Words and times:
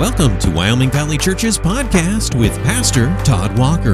Welcome 0.00 0.36
to 0.40 0.50
Wyoming 0.50 0.90
Valley 0.90 1.16
Church's 1.16 1.56
podcast 1.56 2.36
with 2.36 2.52
Pastor 2.64 3.16
Todd 3.22 3.56
Walker. 3.56 3.92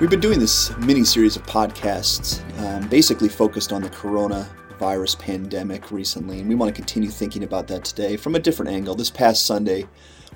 We've 0.00 0.08
been 0.08 0.20
doing 0.20 0.38
this 0.38 0.74
mini 0.76 1.02
series 1.02 1.34
of 1.34 1.44
podcasts, 1.44 2.40
um, 2.60 2.88
basically 2.88 3.28
focused 3.28 3.72
on 3.72 3.82
the 3.82 3.90
coronavirus 3.90 5.18
pandemic 5.18 5.90
recently, 5.90 6.38
and 6.38 6.48
we 6.48 6.54
want 6.54 6.72
to 6.72 6.80
continue 6.80 7.10
thinking 7.10 7.42
about 7.42 7.66
that 7.66 7.84
today 7.84 8.16
from 8.16 8.36
a 8.36 8.38
different 8.38 8.70
angle. 8.70 8.94
This 8.94 9.10
past 9.10 9.44
Sunday, 9.44 9.88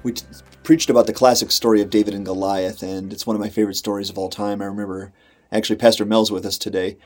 we 0.03 0.15
t- 0.15 0.27
preached 0.65 0.91
about 0.91 1.07
the 1.07 1.13
classic 1.13 1.53
story 1.53 1.81
of 1.81 1.91
David 1.91 2.13
and 2.13 2.27
Goliath, 2.27 2.83
and 2.83 3.13
it's 3.13 3.25
one 3.25 3.37
of 3.37 3.41
my 3.41 3.51
favorite 3.51 3.77
stories 3.77 4.11
of 4.11 4.19
all 4.19 4.31
time. 4.31 4.61
I 4.61 4.65
remember 4.65 5.13
actually 5.53 5.77
Pastor 5.77 6.05
Mel's 6.05 6.33
with 6.33 6.45
us 6.45 6.59
today, 6.59 6.97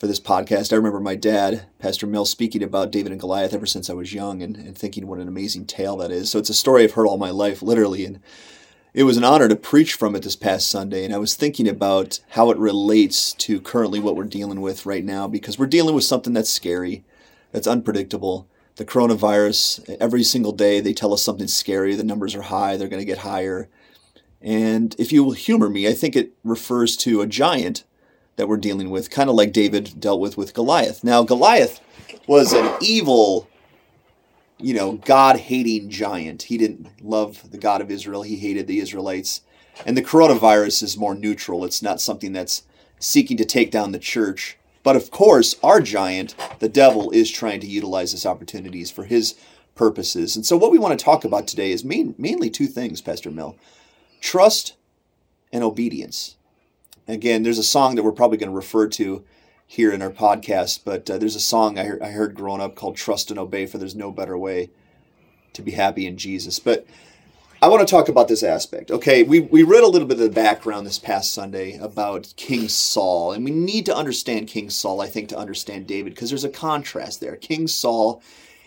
for 0.00 0.06
this 0.06 0.18
podcast. 0.18 0.72
I 0.72 0.76
remember 0.76 0.98
my 0.98 1.14
dad, 1.14 1.66
Pastor 1.78 2.06
Mel, 2.06 2.24
speaking 2.24 2.62
about 2.62 2.90
David 2.90 3.12
and 3.12 3.20
Goliath 3.20 3.52
ever 3.52 3.66
since 3.66 3.90
I 3.90 3.92
was 3.92 4.14
young 4.14 4.42
and, 4.42 4.56
and 4.56 4.76
thinking 4.76 5.06
what 5.06 5.18
an 5.18 5.28
amazing 5.28 5.66
tale 5.66 5.98
that 5.98 6.10
is. 6.10 6.30
So 6.30 6.38
it's 6.38 6.48
a 6.48 6.54
story 6.54 6.82
I've 6.82 6.92
heard 6.92 7.06
all 7.06 7.18
my 7.18 7.28
life, 7.28 7.60
literally. 7.60 8.06
And 8.06 8.20
it 8.94 9.02
was 9.02 9.18
an 9.18 9.24
honor 9.24 9.46
to 9.46 9.56
preach 9.56 9.92
from 9.92 10.16
it 10.16 10.22
this 10.22 10.36
past 10.36 10.68
Sunday. 10.68 11.04
And 11.04 11.12
I 11.12 11.18
was 11.18 11.34
thinking 11.34 11.68
about 11.68 12.20
how 12.30 12.50
it 12.50 12.56
relates 12.56 13.34
to 13.34 13.60
currently 13.60 14.00
what 14.00 14.16
we're 14.16 14.24
dealing 14.24 14.62
with 14.62 14.86
right 14.86 15.04
now 15.04 15.28
because 15.28 15.58
we're 15.58 15.66
dealing 15.66 15.94
with 15.94 16.04
something 16.04 16.32
that's 16.32 16.48
scary, 16.48 17.04
that's 17.52 17.66
unpredictable. 17.66 18.48
The 18.76 18.86
coronavirus, 18.86 19.98
every 20.00 20.22
single 20.22 20.52
day 20.52 20.80
they 20.80 20.94
tell 20.94 21.12
us 21.12 21.22
something 21.22 21.46
scary. 21.46 21.94
The 21.94 22.04
numbers 22.04 22.34
are 22.34 22.42
high, 22.42 22.78
they're 22.78 22.88
going 22.88 23.02
to 23.02 23.04
get 23.04 23.18
higher. 23.18 23.68
And 24.40 24.96
if 24.98 25.12
you 25.12 25.22
will 25.22 25.32
humor 25.32 25.68
me, 25.68 25.86
I 25.86 25.92
think 25.92 26.16
it 26.16 26.32
refers 26.42 26.96
to 26.98 27.20
a 27.20 27.26
giant 27.26 27.84
that 28.40 28.48
we're 28.48 28.56
dealing 28.56 28.88
with, 28.88 29.10
kind 29.10 29.28
of 29.28 29.36
like 29.36 29.52
David 29.52 30.00
dealt 30.00 30.18
with 30.18 30.38
with 30.38 30.54
Goliath. 30.54 31.04
Now, 31.04 31.22
Goliath 31.22 31.78
was 32.26 32.54
an 32.54 32.74
evil, 32.80 33.46
you 34.56 34.72
know, 34.72 34.92
God 34.92 35.36
hating 35.36 35.90
giant. 35.90 36.44
He 36.44 36.56
didn't 36.56 36.88
love 37.04 37.50
the 37.50 37.58
God 37.58 37.82
of 37.82 37.90
Israel, 37.90 38.22
he 38.22 38.36
hated 38.36 38.66
the 38.66 38.80
Israelites. 38.80 39.42
And 39.84 39.94
the 39.94 40.02
coronavirus 40.02 40.82
is 40.82 40.96
more 40.96 41.14
neutral, 41.14 41.66
it's 41.66 41.82
not 41.82 42.00
something 42.00 42.32
that's 42.32 42.62
seeking 42.98 43.36
to 43.36 43.44
take 43.44 43.70
down 43.70 43.92
the 43.92 43.98
church. 43.98 44.56
But 44.82 44.96
of 44.96 45.10
course, 45.10 45.56
our 45.62 45.82
giant, 45.82 46.34
the 46.60 46.68
devil, 46.70 47.10
is 47.10 47.30
trying 47.30 47.60
to 47.60 47.66
utilize 47.66 48.12
this 48.12 48.24
opportunities 48.24 48.90
for 48.90 49.04
his 49.04 49.34
purposes. 49.74 50.34
And 50.34 50.46
so, 50.46 50.56
what 50.56 50.72
we 50.72 50.78
want 50.78 50.98
to 50.98 51.04
talk 51.04 51.26
about 51.26 51.46
today 51.46 51.72
is 51.72 51.84
main, 51.84 52.14
mainly 52.16 52.48
two 52.48 52.68
things, 52.68 53.02
Pastor 53.02 53.30
Mel 53.30 53.58
trust 54.22 54.76
and 55.52 55.62
obedience. 55.62 56.36
Again, 57.10 57.42
there's 57.42 57.58
a 57.58 57.64
song 57.64 57.96
that 57.96 58.04
we're 58.04 58.12
probably 58.12 58.38
going 58.38 58.50
to 58.50 58.56
refer 58.56 58.86
to 58.88 59.24
here 59.66 59.92
in 59.92 60.00
our 60.00 60.10
podcast, 60.10 60.80
but 60.84 61.10
uh, 61.10 61.18
there's 61.18 61.34
a 61.34 61.40
song 61.40 61.76
I 61.76 61.84
heard, 61.84 62.02
I 62.02 62.10
heard 62.10 62.36
growing 62.36 62.60
up 62.60 62.76
called 62.76 62.96
Trust 62.96 63.30
and 63.30 63.38
Obey, 63.38 63.66
for 63.66 63.78
there's 63.78 63.96
no 63.96 64.12
better 64.12 64.38
way 64.38 64.70
to 65.54 65.62
be 65.62 65.72
happy 65.72 66.06
in 66.06 66.16
Jesus. 66.16 66.60
But 66.60 66.86
I 67.60 67.66
want 67.66 67.86
to 67.86 67.90
talk 67.90 68.08
about 68.08 68.28
this 68.28 68.44
aspect. 68.44 68.92
Okay, 68.92 69.24
we, 69.24 69.40
we 69.40 69.64
read 69.64 69.82
a 69.82 69.88
little 69.88 70.06
bit 70.06 70.20
of 70.20 70.22
the 70.22 70.30
background 70.30 70.86
this 70.86 71.00
past 71.00 71.34
Sunday 71.34 71.76
about 71.78 72.32
King 72.36 72.68
Saul, 72.68 73.32
and 73.32 73.44
we 73.44 73.50
need 73.50 73.86
to 73.86 73.96
understand 73.96 74.46
King 74.46 74.70
Saul, 74.70 75.00
I 75.00 75.08
think, 75.08 75.28
to 75.30 75.38
understand 75.38 75.88
David, 75.88 76.14
because 76.14 76.30
there's 76.30 76.44
a 76.44 76.48
contrast 76.48 77.20
there. 77.20 77.34
King 77.34 77.66
Saul 77.66 78.22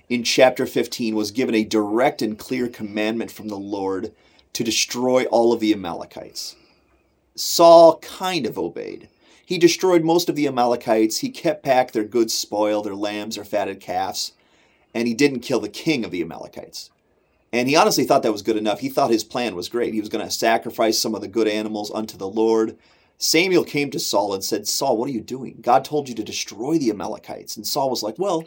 in 0.10 0.22
chapter 0.22 0.66
15 0.66 1.16
was 1.16 1.32
given 1.32 1.56
a 1.56 1.64
direct 1.64 2.22
and 2.22 2.38
clear 2.38 2.68
commandment 2.68 3.32
from 3.32 3.48
the 3.48 3.58
Lord 3.58 4.12
to 4.52 4.66
destroy 4.66 5.24
all 5.26 5.54
of 5.54 5.62
the 5.62 5.74
Amalekites. 5.74 6.58
Saul 7.36 8.00
kind 8.00 8.46
of 8.46 8.58
obeyed. 8.58 9.10
He 9.46 9.58
destroyed 9.58 10.04
most 10.04 10.30
of 10.30 10.36
the 10.36 10.48
Amalekites. 10.48 11.20
He 11.20 11.30
kept 11.30 11.64
back 11.64 11.92
their 11.92 12.04
good 12.04 12.32
spoil, 12.32 12.82
their 12.82 12.96
lambs, 12.96 13.36
their 13.36 13.46
fatted 13.46 13.80
calves, 13.80 14.34
and 14.94 15.08
he 15.08 15.14
didn't 15.14 15.40
kill 15.42 15.60
the 15.60 15.70
king 15.70 16.06
of 16.06 16.12
the 16.12 16.22
Amalekites. 16.22 16.92
And 17.52 17.68
he 17.68 17.76
honestly 17.76 18.04
thought 18.04 18.24
that 18.24 18.32
was 18.32 18.42
good 18.42 18.58
enough. 18.58 18.80
He 18.80 18.90
thought 18.90 19.12
his 19.12 19.24
plan 19.24 19.56
was 19.56 19.70
great. 19.70 19.94
He 19.94 20.00
was 20.00 20.10
going 20.10 20.26
to 20.26 20.32
sacrifice 20.32 20.98
some 20.98 21.14
of 21.14 21.22
the 21.22 21.28
good 21.28 21.48
animals 21.48 21.92
unto 21.94 22.18
the 22.18 22.28
Lord. 22.28 22.78
Samuel 23.20 23.64
came 23.64 23.92
to 23.92 24.00
Saul 24.00 24.34
and 24.34 24.44
said, 24.44 24.68
Saul, 24.68 24.98
what 24.98 25.08
are 25.08 25.14
you 25.14 25.22
doing? 25.22 25.60
God 25.62 25.86
told 25.86 26.10
you 26.10 26.16
to 26.16 26.24
destroy 26.24 26.78
the 26.78 26.90
Amalekites. 26.90 27.56
And 27.56 27.66
Saul 27.66 27.92
was 27.92 28.02
like, 28.02 28.18
Well, 28.18 28.46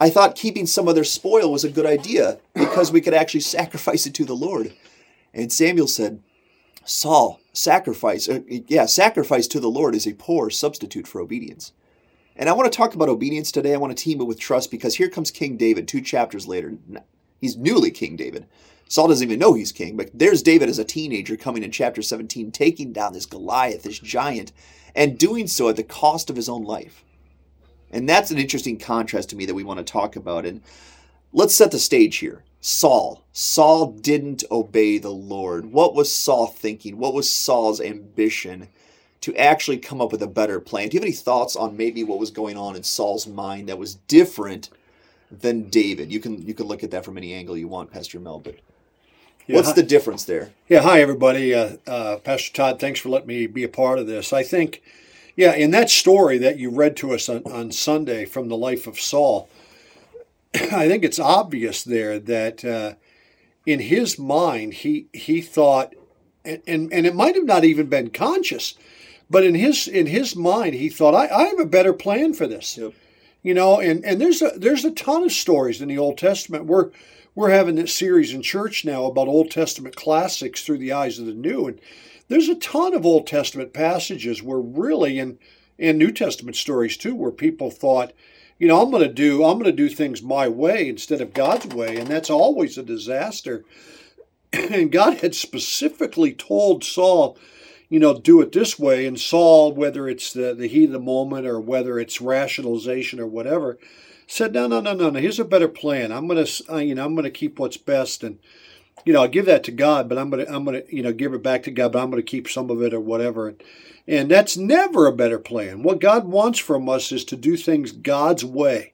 I 0.00 0.10
thought 0.10 0.34
keeping 0.34 0.66
some 0.66 0.88
of 0.88 0.94
their 0.94 1.04
spoil 1.04 1.50
was 1.50 1.64
a 1.64 1.70
good 1.70 1.86
idea 1.86 2.38
because 2.52 2.90
we 2.90 3.00
could 3.00 3.14
actually 3.14 3.40
sacrifice 3.40 4.06
it 4.06 4.14
to 4.14 4.24
the 4.24 4.34
Lord. 4.34 4.74
And 5.32 5.52
Samuel 5.52 5.86
said, 5.86 6.20
Saul, 6.86 7.40
sacrifice, 7.52 8.28
uh, 8.28 8.40
yeah, 8.48 8.86
sacrifice 8.86 9.46
to 9.48 9.60
the 9.60 9.68
Lord 9.68 9.94
is 9.94 10.06
a 10.06 10.14
poor 10.14 10.50
substitute 10.50 11.06
for 11.06 11.20
obedience. 11.20 11.72
And 12.36 12.48
I 12.48 12.52
want 12.52 12.70
to 12.70 12.76
talk 12.76 12.94
about 12.94 13.08
obedience 13.08 13.50
today. 13.50 13.74
I 13.74 13.78
want 13.78 13.96
to 13.96 14.02
team 14.02 14.20
it 14.20 14.26
with 14.26 14.38
trust 14.38 14.70
because 14.70 14.94
here 14.94 15.08
comes 15.08 15.30
King 15.30 15.56
David 15.56 15.88
two 15.88 16.00
chapters 16.00 16.46
later. 16.46 16.74
He's 17.40 17.56
newly 17.56 17.90
King 17.90 18.14
David. 18.14 18.46
Saul 18.88 19.08
doesn't 19.08 19.26
even 19.26 19.40
know 19.40 19.54
he's 19.54 19.72
king, 19.72 19.96
but 19.96 20.10
there's 20.14 20.42
David 20.42 20.68
as 20.68 20.78
a 20.78 20.84
teenager 20.84 21.36
coming 21.36 21.64
in 21.64 21.72
chapter 21.72 22.02
17, 22.02 22.52
taking 22.52 22.92
down 22.92 23.12
this 23.12 23.26
Goliath, 23.26 23.82
this 23.82 23.98
giant, 23.98 24.52
and 24.94 25.18
doing 25.18 25.48
so 25.48 25.68
at 25.68 25.76
the 25.76 25.82
cost 25.82 26.30
of 26.30 26.36
his 26.36 26.48
own 26.48 26.62
life. 26.62 27.04
And 27.90 28.08
that's 28.08 28.30
an 28.30 28.38
interesting 28.38 28.78
contrast 28.78 29.30
to 29.30 29.36
me 29.36 29.44
that 29.46 29.54
we 29.54 29.64
want 29.64 29.78
to 29.78 29.84
talk 29.84 30.14
about. 30.14 30.46
And 30.46 30.62
let's 31.32 31.54
set 31.54 31.72
the 31.72 31.78
stage 31.78 32.18
here. 32.18 32.44
Saul. 32.66 33.22
Saul 33.32 33.92
didn't 33.92 34.42
obey 34.50 34.98
the 34.98 35.12
Lord. 35.12 35.66
What 35.66 35.94
was 35.94 36.10
Saul 36.10 36.48
thinking? 36.48 36.98
What 36.98 37.14
was 37.14 37.30
Saul's 37.30 37.80
ambition 37.80 38.66
to 39.20 39.36
actually 39.36 39.78
come 39.78 40.00
up 40.00 40.10
with 40.10 40.20
a 40.20 40.26
better 40.26 40.58
plan? 40.58 40.88
Do 40.88 40.96
you 40.96 41.00
have 41.00 41.06
any 41.06 41.14
thoughts 41.14 41.54
on 41.54 41.76
maybe 41.76 42.02
what 42.02 42.18
was 42.18 42.32
going 42.32 42.56
on 42.56 42.74
in 42.74 42.82
Saul's 42.82 43.28
mind 43.28 43.68
that 43.68 43.78
was 43.78 43.94
different 44.08 44.68
than 45.30 45.68
David? 45.68 46.10
You 46.10 46.18
can 46.18 46.44
you 46.44 46.54
can 46.54 46.66
look 46.66 46.82
at 46.82 46.90
that 46.90 47.04
from 47.04 47.16
any 47.16 47.34
angle 47.34 47.56
you 47.56 47.68
want, 47.68 47.92
Pastor 47.92 48.18
Mel, 48.18 48.40
but 48.40 48.56
yeah, 49.46 49.54
what's 49.54 49.68
hi. 49.68 49.74
the 49.74 49.84
difference 49.84 50.24
there? 50.24 50.50
Yeah, 50.68 50.80
hi 50.80 51.00
everybody. 51.00 51.54
Uh, 51.54 51.76
uh, 51.86 52.16
Pastor 52.16 52.52
Todd, 52.52 52.80
thanks 52.80 52.98
for 52.98 53.10
letting 53.10 53.28
me 53.28 53.46
be 53.46 53.62
a 53.62 53.68
part 53.68 54.00
of 54.00 54.08
this. 54.08 54.32
I 54.32 54.42
think, 54.42 54.82
yeah, 55.36 55.54
in 55.54 55.70
that 55.70 55.88
story 55.88 56.36
that 56.38 56.58
you 56.58 56.70
read 56.70 56.96
to 56.96 57.14
us 57.14 57.28
on, 57.28 57.44
on 57.44 57.70
Sunday 57.70 58.24
from 58.24 58.48
the 58.48 58.56
life 58.56 58.88
of 58.88 58.98
Saul, 58.98 59.48
I 60.72 60.88
think 60.88 61.04
it's 61.04 61.18
obvious 61.18 61.84
there 61.84 62.18
that 62.18 62.64
uh, 62.64 62.94
in 63.66 63.80
his 63.80 64.18
mind 64.18 64.74
he 64.74 65.08
he 65.12 65.40
thought, 65.40 65.94
and, 66.44 66.62
and 66.66 66.92
and 66.92 67.06
it 67.06 67.14
might 67.14 67.34
have 67.34 67.44
not 67.44 67.64
even 67.64 67.88
been 67.88 68.10
conscious, 68.10 68.74
but 69.28 69.44
in 69.44 69.54
his 69.54 69.86
in 69.86 70.06
his 70.06 70.34
mind 70.34 70.74
he 70.74 70.88
thought 70.88 71.14
I, 71.14 71.28
I 71.28 71.44
have 71.48 71.58
a 71.58 71.66
better 71.66 71.92
plan 71.92 72.32
for 72.32 72.46
this. 72.46 72.78
Yep. 72.78 72.94
You 73.42 73.54
know, 73.54 73.78
and, 73.78 74.04
and 74.04 74.20
there's 74.20 74.42
a 74.42 74.52
there's 74.56 74.84
a 74.84 74.90
ton 74.90 75.24
of 75.24 75.32
stories 75.32 75.80
in 75.80 75.88
the 75.88 75.98
Old 75.98 76.18
Testament. 76.18 76.66
We're 76.66 76.90
we're 77.34 77.50
having 77.50 77.74
this 77.74 77.94
series 77.94 78.32
in 78.32 78.42
church 78.42 78.84
now 78.84 79.04
about 79.04 79.28
Old 79.28 79.50
Testament 79.50 79.94
classics 79.94 80.64
through 80.64 80.78
the 80.78 80.92
eyes 80.92 81.18
of 81.18 81.26
the 81.26 81.34
new, 81.34 81.66
and 81.66 81.80
there's 82.28 82.48
a 82.48 82.56
ton 82.56 82.94
of 82.94 83.04
Old 83.04 83.26
Testament 83.26 83.72
passages 83.72 84.42
where 84.42 84.58
really 84.58 85.18
and 85.18 85.38
and 85.78 85.98
New 85.98 86.10
Testament 86.10 86.56
stories 86.56 86.96
too, 86.96 87.14
where 87.14 87.30
people 87.30 87.70
thought, 87.70 88.12
you 88.58 88.68
know, 88.68 88.82
I'm 88.82 88.90
going 88.90 89.02
to 89.02 89.12
do 89.12 89.44
I'm 89.44 89.58
going 89.58 89.64
to 89.64 89.72
do 89.72 89.88
things 89.88 90.22
my 90.22 90.48
way 90.48 90.88
instead 90.88 91.20
of 91.20 91.34
God's 91.34 91.66
way, 91.66 91.96
and 91.96 92.08
that's 92.08 92.30
always 92.30 92.78
a 92.78 92.82
disaster. 92.82 93.64
And 94.52 94.90
God 94.92 95.18
had 95.18 95.34
specifically 95.34 96.32
told 96.32 96.82
Saul, 96.82 97.36
you 97.90 97.98
know, 97.98 98.18
do 98.18 98.40
it 98.40 98.52
this 98.52 98.78
way, 98.78 99.06
and 99.06 99.20
Saul, 99.20 99.72
whether 99.72 100.08
it's 100.08 100.32
the, 100.32 100.54
the 100.54 100.66
heat 100.66 100.86
of 100.86 100.92
the 100.92 100.98
moment 100.98 101.46
or 101.46 101.60
whether 101.60 101.98
it's 101.98 102.20
rationalization 102.20 103.20
or 103.20 103.26
whatever, 103.26 103.78
said, 104.26 104.54
no, 104.54 104.66
no, 104.66 104.80
no, 104.80 104.94
no, 104.94 105.10
no. 105.10 105.20
Here's 105.20 105.38
a 105.38 105.44
better 105.44 105.68
plan. 105.68 106.10
I'm 106.10 106.26
going 106.26 106.44
to, 106.44 106.84
you 106.84 106.94
know, 106.94 107.04
I'm 107.04 107.14
going 107.14 107.24
to 107.24 107.30
keep 107.30 107.58
what's 107.58 107.76
best, 107.76 108.24
and 108.24 108.38
you 109.04 109.12
know, 109.12 109.22
I'll 109.22 109.28
give 109.28 109.46
that 109.46 109.64
to 109.64 109.72
God, 109.72 110.08
but 110.08 110.18
I'm 110.18 110.30
to, 110.30 110.52
I'm 110.52 110.64
to, 110.66 110.84
you 110.94 111.02
know, 111.02 111.12
give 111.12 111.32
it 111.34 111.42
back 111.42 111.62
to 111.64 111.70
God, 111.70 111.92
but 111.92 112.02
I'm 112.02 112.10
to 112.12 112.22
keep 112.22 112.48
some 112.48 112.70
of 112.70 112.82
it 112.82 112.94
or 112.94 113.00
whatever. 113.00 113.48
And, 113.48 113.62
and 114.08 114.30
that's 114.30 114.56
never 114.56 115.06
a 115.06 115.12
better 115.12 115.38
plan. 115.38 115.82
What 115.82 116.00
God 116.00 116.26
wants 116.26 116.58
from 116.58 116.88
us 116.88 117.12
is 117.12 117.24
to 117.26 117.36
do 117.36 117.56
things 117.56 117.92
God's 117.92 118.44
way. 118.44 118.92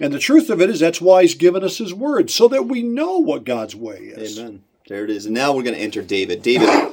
And 0.00 0.12
the 0.12 0.18
truth 0.18 0.50
of 0.50 0.60
it 0.60 0.70
is 0.70 0.80
that's 0.80 1.00
why 1.00 1.22
he's 1.22 1.34
given 1.34 1.62
us 1.62 1.78
his 1.78 1.94
word, 1.94 2.30
so 2.30 2.48
that 2.48 2.66
we 2.66 2.82
know 2.82 3.18
what 3.18 3.44
God's 3.44 3.76
way 3.76 3.98
is. 3.98 4.38
Amen. 4.38 4.62
There 4.88 5.04
it 5.04 5.10
is. 5.10 5.26
And 5.26 5.34
now 5.34 5.52
we're 5.52 5.62
going 5.62 5.76
to 5.76 5.80
enter 5.80 6.02
David. 6.02 6.42
David, 6.42 6.92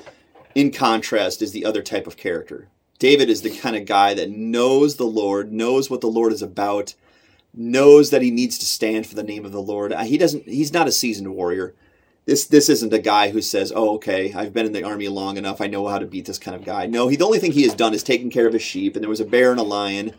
in 0.54 0.72
contrast, 0.72 1.42
is 1.42 1.52
the 1.52 1.66
other 1.66 1.82
type 1.82 2.08
of 2.08 2.18
character. 2.18 2.68
David 3.00 3.30
is 3.30 3.42
the 3.42 3.58
kind 3.58 3.76
of 3.76 3.86
guy 3.86 4.14
that 4.14 4.30
knows 4.30 4.98
the 4.98 5.06
Lord, 5.06 5.52
knows 5.52 5.90
what 5.90 6.02
the 6.02 6.08
Lord 6.08 6.34
is 6.34 6.42
about, 6.42 6.94
knows 7.54 8.10
that 8.10 8.22
he 8.22 8.30
needs 8.30 8.58
to 8.60 8.66
stand 8.66 9.08
for 9.08 9.16
the 9.16 9.24
name 9.24 9.46
of 9.46 9.52
the 9.52 9.62
Lord. 9.62 9.94
Uh, 9.94 10.04
he 10.04 10.18
doesn't 10.18 10.46
he's 10.46 10.74
not 10.74 10.88
a 10.88 10.92
seasoned 10.92 11.34
warrior. 11.34 11.74
This 12.30 12.46
this 12.46 12.70
isn't 12.70 12.94
a 12.94 13.00
guy 13.00 13.32
who 13.32 13.42
says, 13.42 13.74
"Oh, 13.76 13.96
okay, 13.96 14.32
I've 14.34 14.54
been 14.54 14.68
in 14.68 14.72
the 14.72 14.84
army 14.84 15.08
long 15.08 15.38
enough. 15.38 15.62
I 15.62 15.66
know 15.66 15.88
how 15.88 15.98
to 15.98 16.06
beat 16.06 16.26
this 16.26 16.38
kind 16.38 16.56
of 16.56 16.64
guy." 16.64 16.86
No, 16.86 17.08
he 17.08 17.16
the 17.16 17.26
only 17.26 17.40
thing 17.40 17.54
he 17.54 17.64
has 17.64 17.74
done 17.74 17.96
is 17.96 18.04
taken 18.04 18.30
care 18.30 18.46
of 18.46 18.54
his 18.54 18.62
sheep. 18.62 18.96
And 18.96 19.02
there 19.02 19.10
was 19.10 19.20
a 19.20 19.26
bear 19.26 19.50
and 19.50 19.60
a 19.60 19.64
lion 19.64 20.14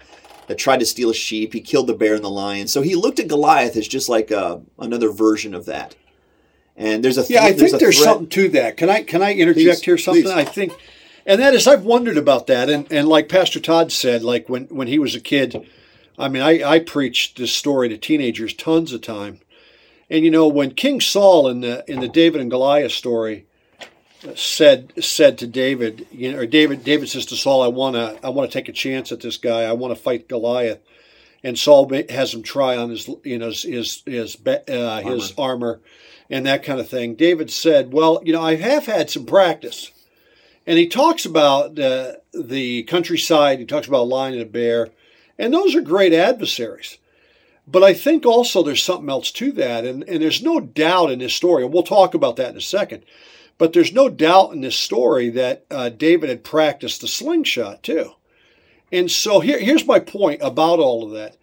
that 0.48 0.58
tried 0.58 0.80
to 0.80 0.86
steal 0.86 1.10
a 1.10 1.14
sheep. 1.14 1.52
He 1.52 1.60
killed 1.60 1.86
the 1.86 1.94
bear 1.94 2.16
and 2.16 2.24
the 2.24 2.28
lion. 2.28 2.66
So 2.66 2.82
he 2.82 2.96
looked 2.96 3.20
at 3.20 3.28
Goliath 3.28 3.76
as 3.76 3.86
just 3.86 4.08
like 4.08 4.32
a, 4.32 4.44
uh, 4.44 4.60
another 4.80 5.12
version 5.12 5.54
of 5.54 5.66
that. 5.66 5.94
And 6.76 7.04
there's 7.04 7.16
a 7.16 7.22
th- 7.22 7.30
yeah, 7.30 7.44
I 7.44 7.52
think 7.52 7.70
there's, 7.70 7.80
there's 7.80 8.02
something 8.02 8.28
to 8.30 8.48
that. 8.48 8.76
Can 8.76 8.90
I 8.90 9.04
can 9.04 9.22
I 9.22 9.32
interject 9.32 9.78
please, 9.78 9.84
here 9.84 9.98
something? 9.98 10.24
Please. 10.24 10.32
I 10.32 10.44
think 10.44 10.72
And 11.26 11.40
that 11.40 11.54
is, 11.54 11.68
I've 11.68 11.84
wondered 11.84 12.16
about 12.16 12.48
that. 12.48 12.68
And, 12.68 12.90
and 12.90 13.08
like 13.08 13.28
Pastor 13.28 13.60
Todd 13.60 13.92
said, 13.92 14.24
like 14.24 14.48
when, 14.48 14.64
when 14.64 14.88
he 14.88 14.98
was 14.98 15.14
a 15.14 15.20
kid, 15.20 15.64
I 16.18 16.28
mean, 16.28 16.42
I, 16.42 16.62
I 16.64 16.78
preached 16.80 17.38
this 17.38 17.52
story 17.52 17.88
to 17.88 17.96
teenagers 17.96 18.52
tons 18.52 18.92
of 18.92 19.00
time. 19.00 19.40
And 20.10 20.24
you 20.24 20.30
know, 20.30 20.48
when 20.48 20.72
King 20.72 21.00
Saul 21.00 21.48
in 21.48 21.60
the 21.60 21.84
in 21.86 22.00
the 22.00 22.08
David 22.08 22.40
and 22.40 22.50
Goliath 22.50 22.92
story 22.92 23.46
said 24.34 24.92
said 25.02 25.38
to 25.38 25.46
David, 25.46 26.06
you 26.10 26.32
know, 26.32 26.38
or 26.38 26.46
David 26.46 26.82
David 26.82 27.08
says 27.08 27.26
to 27.26 27.36
Saul, 27.36 27.62
"I 27.62 27.68
want 27.68 27.94
to 27.94 28.18
I 28.26 28.30
want 28.30 28.50
to 28.50 28.58
take 28.58 28.68
a 28.68 28.72
chance 28.72 29.12
at 29.12 29.20
this 29.20 29.36
guy. 29.36 29.62
I 29.62 29.72
want 29.72 29.96
to 29.96 30.02
fight 30.02 30.28
Goliath." 30.28 30.80
And 31.42 31.58
Saul 31.58 31.90
has 32.10 32.34
him 32.34 32.42
try 32.42 32.76
on 32.76 32.90
his 32.90 33.08
you 33.22 33.38
know 33.38 33.50
his 33.50 34.02
his 34.04 34.36
uh, 34.44 35.00
his 35.02 35.32
armor. 35.38 35.66
armor 35.66 35.80
and 36.28 36.46
that 36.46 36.62
kind 36.62 36.80
of 36.80 36.88
thing. 36.88 37.14
David 37.14 37.50
said, 37.50 37.92
"Well, 37.92 38.20
you 38.24 38.32
know, 38.32 38.42
I 38.42 38.56
have 38.56 38.86
had 38.86 39.10
some 39.10 39.26
practice." 39.26 39.92
And 40.66 40.78
he 40.78 40.86
talks 40.86 41.24
about 41.24 41.78
uh, 41.78 42.14
the 42.32 42.82
countryside. 42.84 43.58
He 43.58 43.64
talks 43.64 43.88
about 43.88 44.02
a 44.02 44.14
lion 44.14 44.34
and 44.34 44.42
a 44.42 44.46
bear, 44.46 44.90
and 45.38 45.54
those 45.54 45.74
are 45.74 45.80
great 45.80 46.12
adversaries. 46.12 46.98
But 47.66 47.84
I 47.84 47.94
think 47.94 48.26
also 48.26 48.62
there's 48.62 48.82
something 48.82 49.08
else 49.08 49.30
to 49.32 49.52
that, 49.52 49.84
and, 49.84 50.02
and 50.04 50.22
there's 50.22 50.42
no 50.42 50.60
doubt 50.60 51.10
in 51.10 51.20
this 51.20 51.34
story, 51.34 51.64
and 51.64 51.72
we'll 51.72 51.82
talk 51.82 52.14
about 52.14 52.36
that 52.36 52.50
in 52.50 52.56
a 52.56 52.60
second. 52.60 53.04
But 53.58 53.72
there's 53.72 53.92
no 53.92 54.08
doubt 54.08 54.52
in 54.52 54.62
this 54.62 54.76
story 54.76 55.28
that 55.30 55.66
uh, 55.70 55.90
David 55.90 56.30
had 56.30 56.42
practiced 56.42 57.00
the 57.00 57.08
slingshot 57.08 57.82
too. 57.82 58.12
And 58.90 59.10
so 59.10 59.40
here, 59.40 59.58
here's 59.58 59.86
my 59.86 60.00
point 60.00 60.40
about 60.42 60.78
all 60.78 61.04
of 61.04 61.12
that. 61.12 61.36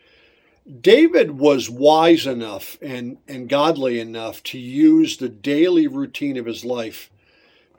David 0.82 1.40
was 1.40 1.70
wise 1.70 2.28
enough 2.28 2.78
and, 2.82 3.20
and 3.28 3.48
godly 3.48 4.00
enough 4.00 4.44
to 4.44 4.60
use 4.60 5.18
the 5.18 5.30
daily 5.30 5.88
routine 5.88 6.38
of 6.38 6.46
his 6.46 6.66
life 6.66 7.10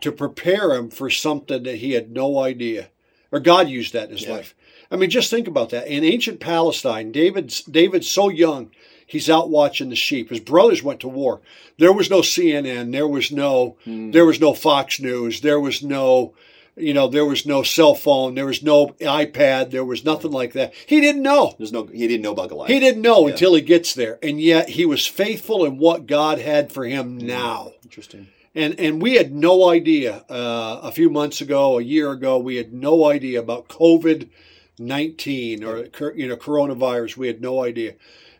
to 0.01 0.13
prepare 0.13 0.73
him 0.73 0.89
for 0.89 1.11
something 1.11 1.65
that 1.65 1.77
he 1.77 1.93
had 1.93 2.11
no 2.11 2.39
idea, 2.39 2.89
or 3.31 3.41
God 3.41 3.69
used 3.69 3.93
that 3.93 4.05
in 4.05 4.17
his 4.17 4.23
yeah. 4.23 4.33
life. 4.33 4.55
I 4.91 4.97
mean, 4.97 5.11
just 5.11 5.31
think 5.31 5.47
about 5.47 5.71
that. 5.71 5.87
In 5.87 6.05
ancient 6.05 6.41
Palestine, 6.41 7.13
David's 7.13 7.63
David's 7.63 8.09
so 8.09 8.29
young, 8.29 8.71
He's 9.09 9.31
out 9.31 9.49
watching 9.49 9.89
the 9.89 9.97
sheep. 9.97 10.29
His 10.29 10.39
brothers 10.39 10.83
went 10.83 11.01
to 11.01 11.09
war. 11.09 11.41
There 11.79 11.95
was 11.95 12.11
no 12.11 12.21
CNN. 12.21 12.93
There 12.93 13.09
was 13.09 13.33
no. 13.33 13.79
Mm. 13.87 14.13
There 14.13 14.27
was 14.27 14.39
no 14.39 14.53
Fox 14.53 15.01
News. 15.01 15.41
There 15.41 15.59
was 15.59 15.83
no. 15.83 16.35
You 16.77 16.93
know, 16.93 17.09
there 17.09 17.25
was 17.25 17.47
no 17.47 17.63
cell 17.63 17.95
phone. 17.95 18.35
There 18.35 18.47
was 18.47 18.63
no 18.63 18.89
iPad. 19.01 19.71
There 19.71 19.85
was 19.85 20.05
nothing 20.05 20.31
like 20.31 20.53
that. 20.53 20.75
He 20.87 21.01
didn't 21.01 21.23
know. 21.23 21.55
There's 21.57 21.73
no. 21.73 21.87
He 21.87 22.07
didn't 22.07 22.21
know 22.21 22.33
about 22.33 22.51
Goliath. 22.51 22.71
He 22.71 22.79
didn't 22.79 23.01
know 23.01 23.27
yeah. 23.27 23.33
until 23.33 23.55
he 23.55 23.63
gets 23.63 23.95
there, 23.95 24.19
and 24.23 24.39
yet 24.39 24.69
he 24.69 24.85
was 24.85 25.07
faithful 25.07 25.65
in 25.65 25.79
what 25.79 26.07
God 26.07 26.39
had 26.39 26.71
for 26.71 26.85
him. 26.85 27.19
Hmm. 27.19 27.27
Now, 27.27 27.73
interesting 27.83 28.29
and 28.55 28.79
and 28.79 29.01
we 29.01 29.15
had 29.15 29.33
no 29.33 29.71
idea 29.71 30.23
uh, 30.29 30.81
a 30.83 30.93
few 30.93 31.09
months 31.09 31.41
ago, 31.41 31.79
a 31.79 31.83
year 31.83 32.11
ago, 32.11 32.39
we 32.39 32.57
had 32.57 32.75
no 32.75 33.07
idea 33.07 33.41
about 33.41 33.69
COVID 33.69 34.29
nineteen 34.79 35.65
or 35.65 35.89
you 36.15 36.29
know 36.29 36.37
coronavirus. 36.37 37.17
We 37.17 37.27
had 37.27 37.41
no 37.41 37.65
idea. 37.65 37.95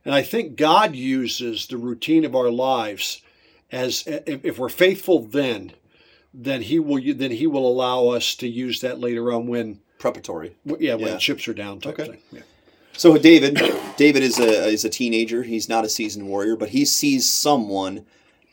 And 0.05 0.15
I 0.15 0.23
think 0.23 0.57
God 0.57 0.95
uses 0.95 1.67
the 1.67 1.77
routine 1.77 2.25
of 2.25 2.35
our 2.35 2.51
lives 2.51 3.21
as 3.71 4.05
if 4.07 4.59
we're 4.59 4.69
faithful 4.69 5.21
then, 5.21 5.73
then 6.33 6.63
he 6.63 6.79
will 6.79 7.03
then 7.15 7.33
he 7.33 7.47
will 7.47 7.67
allow 7.67 8.09
us 8.09 8.35
to 8.37 8.49
use 8.49 8.81
that 8.81 9.01
later 9.01 9.33
on 9.33 9.47
when 9.47 9.81
preparatory. 9.99 10.57
Yeah, 10.65 10.95
when 10.95 11.09
yeah. 11.09 11.19
chips 11.19 11.49
are 11.49 11.55
down 11.55 11.81
type 11.81 11.99
okay. 11.99 12.13
thing. 12.13 12.21
Yeah. 12.33 12.41
So 12.93 13.17
David, 13.17 13.61
David 13.97 14.23
is 14.23 14.39
a 14.39 14.67
is 14.69 14.85
a 14.85 14.91
teenager. 14.91 15.43
He's 15.43 15.69
not 15.69 15.85
a 15.85 15.89
seasoned 15.89 16.27
warrior, 16.27 16.57
but 16.57 16.71
he 16.71 16.85
sees 16.85 17.29
someone 17.29 18.07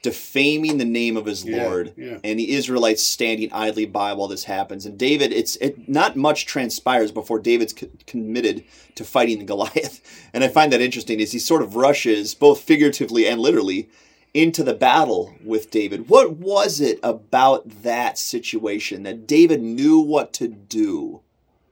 defaming 0.06 0.78
the 0.78 0.86
name 0.86 1.18
of 1.18 1.26
his 1.26 1.44
yeah, 1.44 1.64
Lord, 1.64 1.92
yeah. 1.98 2.20
and 2.24 2.38
the 2.38 2.52
Israelites 2.52 3.04
standing 3.04 3.52
idly 3.52 3.88
by 3.88 4.14
while 4.14 4.28
this 4.28 4.44
happens. 4.44 4.86
And 4.86 5.00
David, 5.00 5.34
it's 5.34 5.56
it 5.56 5.90
not 5.90 6.16
much 6.16 6.46
transpires 6.46 7.12
before 7.12 7.40
David's 7.40 7.74
c- 7.76 7.90
committed 8.06 8.64
to 8.94 9.04
fighting 9.04 9.40
the 9.40 9.46
Goliath. 9.46 10.02
And 10.32 10.44
I 10.44 10.50
find 10.50 10.72
that 10.74 10.82
interesting 10.82 11.22
as 11.22 11.32
he 11.32 11.40
sort 11.40 11.64
of 11.64 11.76
rushes, 11.76 12.36
both 12.36 12.62
figuratively 12.62 13.26
and 13.26 13.40
literally, 13.40 13.90
into 14.34 14.64
the 14.64 14.74
battle 14.76 15.34
with 15.44 15.72
David. 15.72 16.08
What 16.08 16.34
was 16.34 16.80
it 16.80 17.00
about 17.02 17.84
that 17.84 18.20
situation 18.20 19.02
that 19.04 19.26
David 19.26 19.64
knew 19.64 20.00
what 20.00 20.34
to 20.34 20.48
do? 20.48 21.22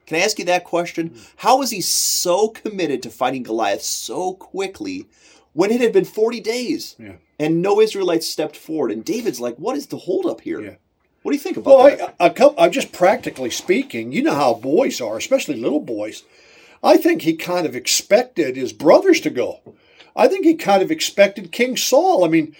Can 0.08 0.18
I 0.18 0.22
ask 0.22 0.40
you 0.40 0.46
that 0.46 0.64
question? 0.64 1.10
Hmm. 1.10 1.20
How 1.36 1.58
was 1.60 1.70
he 1.70 1.82
so 1.82 2.48
committed 2.48 3.04
to 3.04 3.12
fighting 3.12 3.44
Goliath 3.44 3.84
so 3.84 4.34
quickly 4.34 5.08
when 5.54 5.72
it 5.72 5.82
had 5.82 5.94
been 5.94 6.06
40 6.06 6.40
days? 6.42 6.96
Yeah 7.00 7.14
and 7.40 7.62
no 7.62 7.82
Israelites 7.82 8.30
stepped 8.30 8.56
forward. 8.56 8.92
And 8.92 9.04
David's 9.04 9.40
like, 9.40 9.56
"What 9.58 9.78
is 9.78 9.88
the 9.88 9.98
holdup 9.98 10.42
here?" 10.42 10.62
Yeah. 10.62 10.76
What 11.22 11.32
do 11.32 11.38
you 11.38 11.44
think 11.44 11.58
about 11.58 11.78
well, 11.78 11.98
that? 11.98 12.16
I, 12.20 12.28
a 12.28 12.30
couple, 12.30 12.62
I'm 12.62 12.72
just 12.72 12.92
practically 12.92 13.50
speaking. 13.50 14.12
You 14.12 14.24
know 14.24 14.34
how 14.34 14.54
boys 14.54 15.00
are, 15.00 15.18
especially 15.18 15.56
little 15.56 15.80
boys. 15.80 16.24
I 16.84 16.98
think 16.98 17.22
he 17.22 17.36
kind 17.36 17.66
of 17.66 17.76
expected 17.76 18.58
his 18.58 18.74
brothers 18.74 19.22
to 19.22 19.30
go. 19.30 19.62
I 20.16 20.28
think 20.28 20.46
he 20.46 20.56
kind 20.56 20.84
of 20.84 20.92
expected 20.92 21.52
King 21.52 21.78
Saul. 21.78 22.26
I 22.26 22.28
mean, 22.28 22.56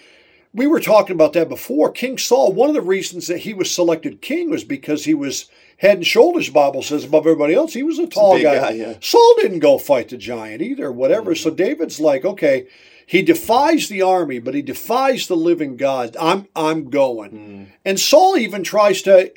we 0.54 0.68
were 0.68 0.80
talking 0.80 1.14
about 1.14 1.32
that 1.32 1.48
before. 1.48 1.90
King 1.90 2.16
Saul, 2.16 2.52
one 2.52 2.68
of 2.68 2.74
the 2.74 2.80
reasons 2.80 3.26
that 3.26 3.38
he 3.38 3.52
was 3.52 3.70
selected 3.70 4.22
king 4.22 4.50
was 4.50 4.62
because 4.62 5.04
he 5.04 5.12
was 5.12 5.50
head 5.78 5.98
and 5.98 6.06
shoulders, 6.06 6.48
Bible 6.48 6.82
says, 6.82 7.04
above 7.04 7.26
everybody 7.26 7.54
else. 7.54 7.74
He 7.74 7.82
was 7.82 7.98
a 7.98 8.06
tall 8.06 8.36
a 8.36 8.42
guy. 8.42 8.54
guy 8.56 8.70
yeah. 8.70 8.94
Saul 9.00 9.34
didn't 9.38 9.58
go 9.58 9.78
fight 9.78 10.08
the 10.08 10.16
giant 10.16 10.62
either, 10.62 10.92
whatever. 10.92 11.32
Mm-hmm. 11.32 11.42
So 11.42 11.50
David's 11.50 11.98
like, 11.98 12.24
okay, 12.24 12.68
he 13.06 13.20
defies 13.20 13.88
the 13.88 14.02
army, 14.02 14.38
but 14.38 14.54
he 14.54 14.62
defies 14.62 15.26
the 15.26 15.36
living 15.36 15.76
God. 15.76 16.16
I'm 16.18 16.46
I'm 16.54 16.88
going. 16.88 17.30
Mm. 17.32 17.66
And 17.84 18.00
Saul 18.00 18.36
even 18.36 18.62
tries 18.62 19.02
to 19.02 19.32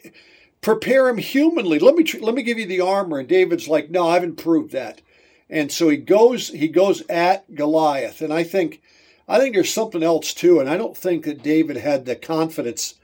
prepare 0.62 1.10
him 1.10 1.18
humanly. 1.18 1.80
Let 1.80 1.96
me 1.96 2.06
let 2.22 2.36
me 2.36 2.44
give 2.44 2.60
you 2.60 2.66
the 2.66 2.82
armor. 2.82 3.20
And 3.20 3.28
David's 3.28 3.68
like, 3.68 3.90
no, 3.90 4.08
I 4.08 4.14
haven't 4.14 4.38
proved 4.38 4.72
that. 4.72 5.02
And 5.50 5.72
so 5.72 5.90
he 5.90 5.98
goes 5.98 6.50
he 6.50 6.68
goes 6.68 7.02
at 7.10 7.56
Goliath. 7.56 8.22
And 8.22 8.32
I 8.32 8.44
think 8.44 8.82
I 9.28 9.40
think 9.40 9.54
there's 9.56 9.74
something 9.74 10.04
else 10.04 10.34
too. 10.34 10.60
And 10.60 10.70
I 10.70 10.78
don't 10.78 10.96
think 10.96 11.26
that 11.26 11.44
David 11.44 11.78
had 11.78 12.06
the 12.06 12.16
confidence 12.16 12.96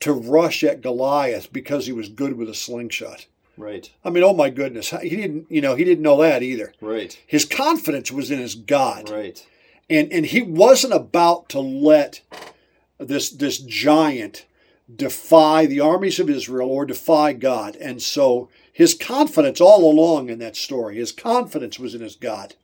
to 0.00 0.12
rush 0.12 0.64
at 0.64 0.80
Goliath 0.80 1.52
because 1.52 1.86
he 1.86 1.92
was 1.92 2.08
good 2.08 2.36
with 2.36 2.48
a 2.48 2.54
slingshot. 2.54 3.26
Right. 3.56 3.90
I 4.04 4.10
mean, 4.10 4.22
oh 4.22 4.34
my 4.34 4.50
goodness, 4.50 4.90
he 5.02 5.16
didn't. 5.16 5.46
You 5.50 5.60
know, 5.60 5.74
he 5.74 5.84
didn't 5.84 6.02
know 6.02 6.22
that 6.22 6.42
either. 6.42 6.72
Right. 6.80 7.18
His 7.26 7.44
confidence 7.44 8.12
was 8.12 8.30
in 8.30 8.38
his 8.38 8.54
God. 8.54 9.10
Right 9.10 9.44
and 9.90 10.12
and 10.12 10.26
he 10.26 10.42
wasn't 10.42 10.92
about 10.92 11.48
to 11.50 11.60
let 11.60 12.20
this 12.98 13.30
this 13.30 13.58
giant 13.58 14.46
defy 14.94 15.66
the 15.66 15.80
armies 15.80 16.18
of 16.18 16.30
Israel 16.30 16.70
or 16.70 16.86
defy 16.86 17.32
God. 17.32 17.76
And 17.76 18.00
so 18.00 18.48
his 18.72 18.94
confidence 18.94 19.60
all 19.60 19.90
along 19.90 20.30
in 20.30 20.38
that 20.38 20.56
story, 20.56 20.96
his 20.96 21.12
confidence 21.12 21.78
was 21.78 21.94
in 21.94 22.00
his 22.00 22.16
God. 22.16 22.54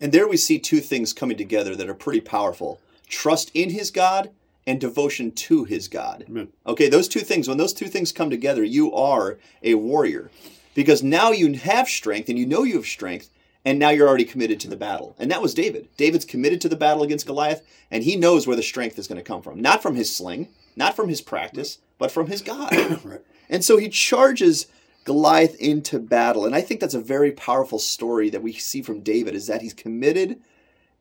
And 0.00 0.12
there 0.12 0.26
we 0.26 0.36
see 0.36 0.58
two 0.58 0.80
things 0.80 1.12
coming 1.12 1.36
together 1.36 1.76
that 1.76 1.88
are 1.88 1.94
pretty 1.94 2.20
powerful 2.20 2.80
trust 3.08 3.50
in 3.54 3.70
his 3.70 3.90
God 3.90 4.30
and 4.66 4.80
devotion 4.80 5.32
to 5.32 5.64
his 5.64 5.88
God. 5.88 6.24
Amen. 6.28 6.48
Okay, 6.66 6.88
those 6.88 7.08
two 7.08 7.20
things, 7.20 7.48
when 7.48 7.58
those 7.58 7.72
two 7.72 7.88
things 7.88 8.12
come 8.12 8.30
together, 8.30 8.62
you 8.62 8.94
are 8.94 9.38
a 9.62 9.74
warrior. 9.74 10.30
Because 10.74 11.02
now 11.02 11.32
you 11.32 11.52
have 11.54 11.88
strength 11.88 12.28
and 12.28 12.38
you 12.38 12.46
know 12.46 12.62
you 12.62 12.76
have 12.76 12.86
strength, 12.86 13.30
and 13.64 13.78
now 13.78 13.90
you're 13.90 14.08
already 14.08 14.24
committed 14.24 14.60
to 14.60 14.68
the 14.68 14.76
battle. 14.76 15.16
And 15.18 15.30
that 15.30 15.42
was 15.42 15.54
David. 15.54 15.88
David's 15.96 16.24
committed 16.24 16.60
to 16.60 16.68
the 16.68 16.76
battle 16.76 17.02
against 17.02 17.26
Goliath, 17.26 17.62
and 17.90 18.04
he 18.04 18.16
knows 18.16 18.46
where 18.46 18.56
the 18.56 18.62
strength 18.62 18.98
is 18.98 19.08
going 19.08 19.18
to 19.18 19.24
come 19.24 19.42
from. 19.42 19.60
Not 19.60 19.82
from 19.82 19.96
his 19.96 20.14
sling, 20.14 20.48
not 20.76 20.94
from 20.94 21.08
his 21.08 21.20
practice, 21.20 21.78
but 21.98 22.12
from 22.12 22.28
his 22.28 22.40
God. 22.40 22.72
right. 23.04 23.20
And 23.48 23.64
so 23.64 23.76
he 23.76 23.88
charges 23.88 24.66
Goliath 25.04 25.56
into 25.56 25.98
battle. 25.98 26.44
And 26.44 26.54
I 26.54 26.60
think 26.60 26.80
that's 26.80 26.94
a 26.94 27.00
very 27.00 27.32
powerful 27.32 27.78
story 27.78 28.30
that 28.30 28.42
we 28.42 28.52
see 28.52 28.82
from 28.82 29.00
David 29.00 29.34
is 29.34 29.46
that 29.46 29.62
he's 29.62 29.74
committed 29.74 30.40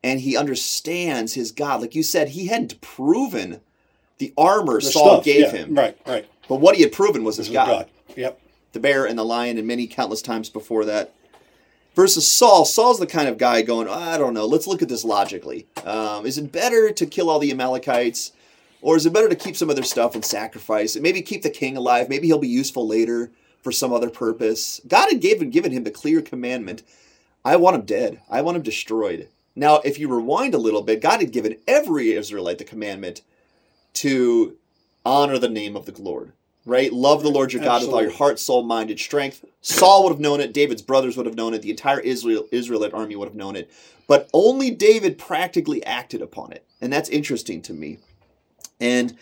and 0.03 0.21
he 0.21 0.37
understands 0.37 1.33
his 1.33 1.51
God. 1.51 1.81
Like 1.81 1.95
you 1.95 2.03
said, 2.03 2.29
he 2.29 2.47
hadn't 2.47 2.81
proven 2.81 3.61
the 4.17 4.33
armor 4.37 4.79
the 4.79 4.91
Saul 4.91 5.15
stuff, 5.15 5.25
gave 5.25 5.41
yeah, 5.41 5.51
him. 5.51 5.75
Right, 5.75 5.97
right. 6.05 6.25
But 6.47 6.55
what 6.55 6.75
he 6.75 6.83
had 6.83 6.91
proven 6.91 7.23
was 7.23 7.37
his 7.37 7.49
God. 7.49 7.67
God. 7.67 7.89
Yep. 8.15 8.39
The 8.71 8.79
bear 8.79 9.05
and 9.05 9.17
the 9.17 9.25
lion 9.25 9.57
and 9.57 9.67
many 9.67 9.87
countless 9.87 10.21
times 10.21 10.49
before 10.49 10.85
that 10.85 11.13
versus 11.95 12.27
Saul. 12.27 12.65
Saul's 12.65 12.99
the 12.99 13.07
kind 13.07 13.27
of 13.27 13.37
guy 13.37 13.61
going, 13.61 13.87
I 13.87 14.17
don't 14.17 14.33
know, 14.33 14.45
let's 14.45 14.67
look 14.67 14.81
at 14.81 14.89
this 14.89 15.03
logically. 15.03 15.67
Um, 15.85 16.25
is 16.25 16.37
it 16.37 16.51
better 16.51 16.91
to 16.91 17.05
kill 17.05 17.29
all 17.29 17.39
the 17.39 17.51
Amalekites? 17.51 18.31
Or 18.81 18.95
is 18.95 19.05
it 19.05 19.11
better 19.11 19.27
to 19.27 19.35
keep 19.35 19.57
some 19.57 19.69
other 19.69 19.83
stuff 19.83 20.15
and 20.15 20.23
sacrifice 20.23 20.95
and 20.95 21.03
Maybe 21.03 21.21
keep 21.21 21.41
the 21.41 21.49
king 21.49 21.75
alive. 21.75 22.07
Maybe 22.07 22.27
he'll 22.27 22.37
be 22.37 22.47
useful 22.47 22.87
later 22.87 23.31
for 23.61 23.71
some 23.71 23.93
other 23.93 24.09
purpose. 24.09 24.81
God 24.87 25.09
had 25.09 25.21
given, 25.21 25.49
given 25.49 25.71
him 25.71 25.83
the 25.83 25.91
clear 25.91 26.21
commandment 26.21 26.83
I 27.45 27.55
want 27.55 27.75
him 27.75 27.83
dead, 27.83 28.21
I 28.29 28.41
want 28.41 28.57
him 28.57 28.63
destroyed. 28.63 29.29
Now, 29.55 29.77
if 29.85 29.97
you 29.97 30.13
rewind 30.13 30.53
a 30.53 30.59
little 30.59 30.81
bit, 30.81 31.01
God 31.01 31.21
had 31.21 31.31
given 31.31 31.57
every 31.67 32.11
Israelite 32.11 32.57
the 32.57 32.63
commandment 32.63 33.21
to 33.93 34.57
honor 35.05 35.37
the 35.37 35.49
name 35.49 35.75
of 35.75 35.85
the 35.85 36.01
Lord 36.01 36.33
right? 36.69 36.93
Love 36.93 37.23
the 37.23 37.29
Lord 37.29 37.51
your 37.51 37.63
God 37.63 37.77
Absolutely. 37.77 37.87
with 37.87 37.95
all 37.95 38.09
your 38.09 38.17
heart, 38.17 38.39
soul, 38.39 38.63
mind, 38.63 38.89
and 38.89 38.99
strength. 38.99 39.43
Saul 39.61 40.03
would 40.03 40.11
have 40.11 40.19
known 40.19 40.39
it. 40.39 40.53
David's 40.53 40.81
brothers 40.81 41.17
would 41.17 41.25
have 41.25 41.35
known 41.35 41.53
it. 41.53 41.61
The 41.61 41.71
entire 41.71 41.99
Israel 41.99 42.47
Israelite 42.51 42.93
army 42.93 43.15
would 43.15 43.27
have 43.27 43.35
known 43.35 43.55
it. 43.55 43.71
But 44.07 44.29
only 44.33 44.71
David 44.71 45.17
practically 45.17 45.83
acted 45.83 46.21
upon 46.21 46.51
it, 46.51 46.65
and 46.81 46.91
that's 46.91 47.09
interesting 47.09 47.61
to 47.63 47.73
me. 47.73 47.99
And 48.79 49.17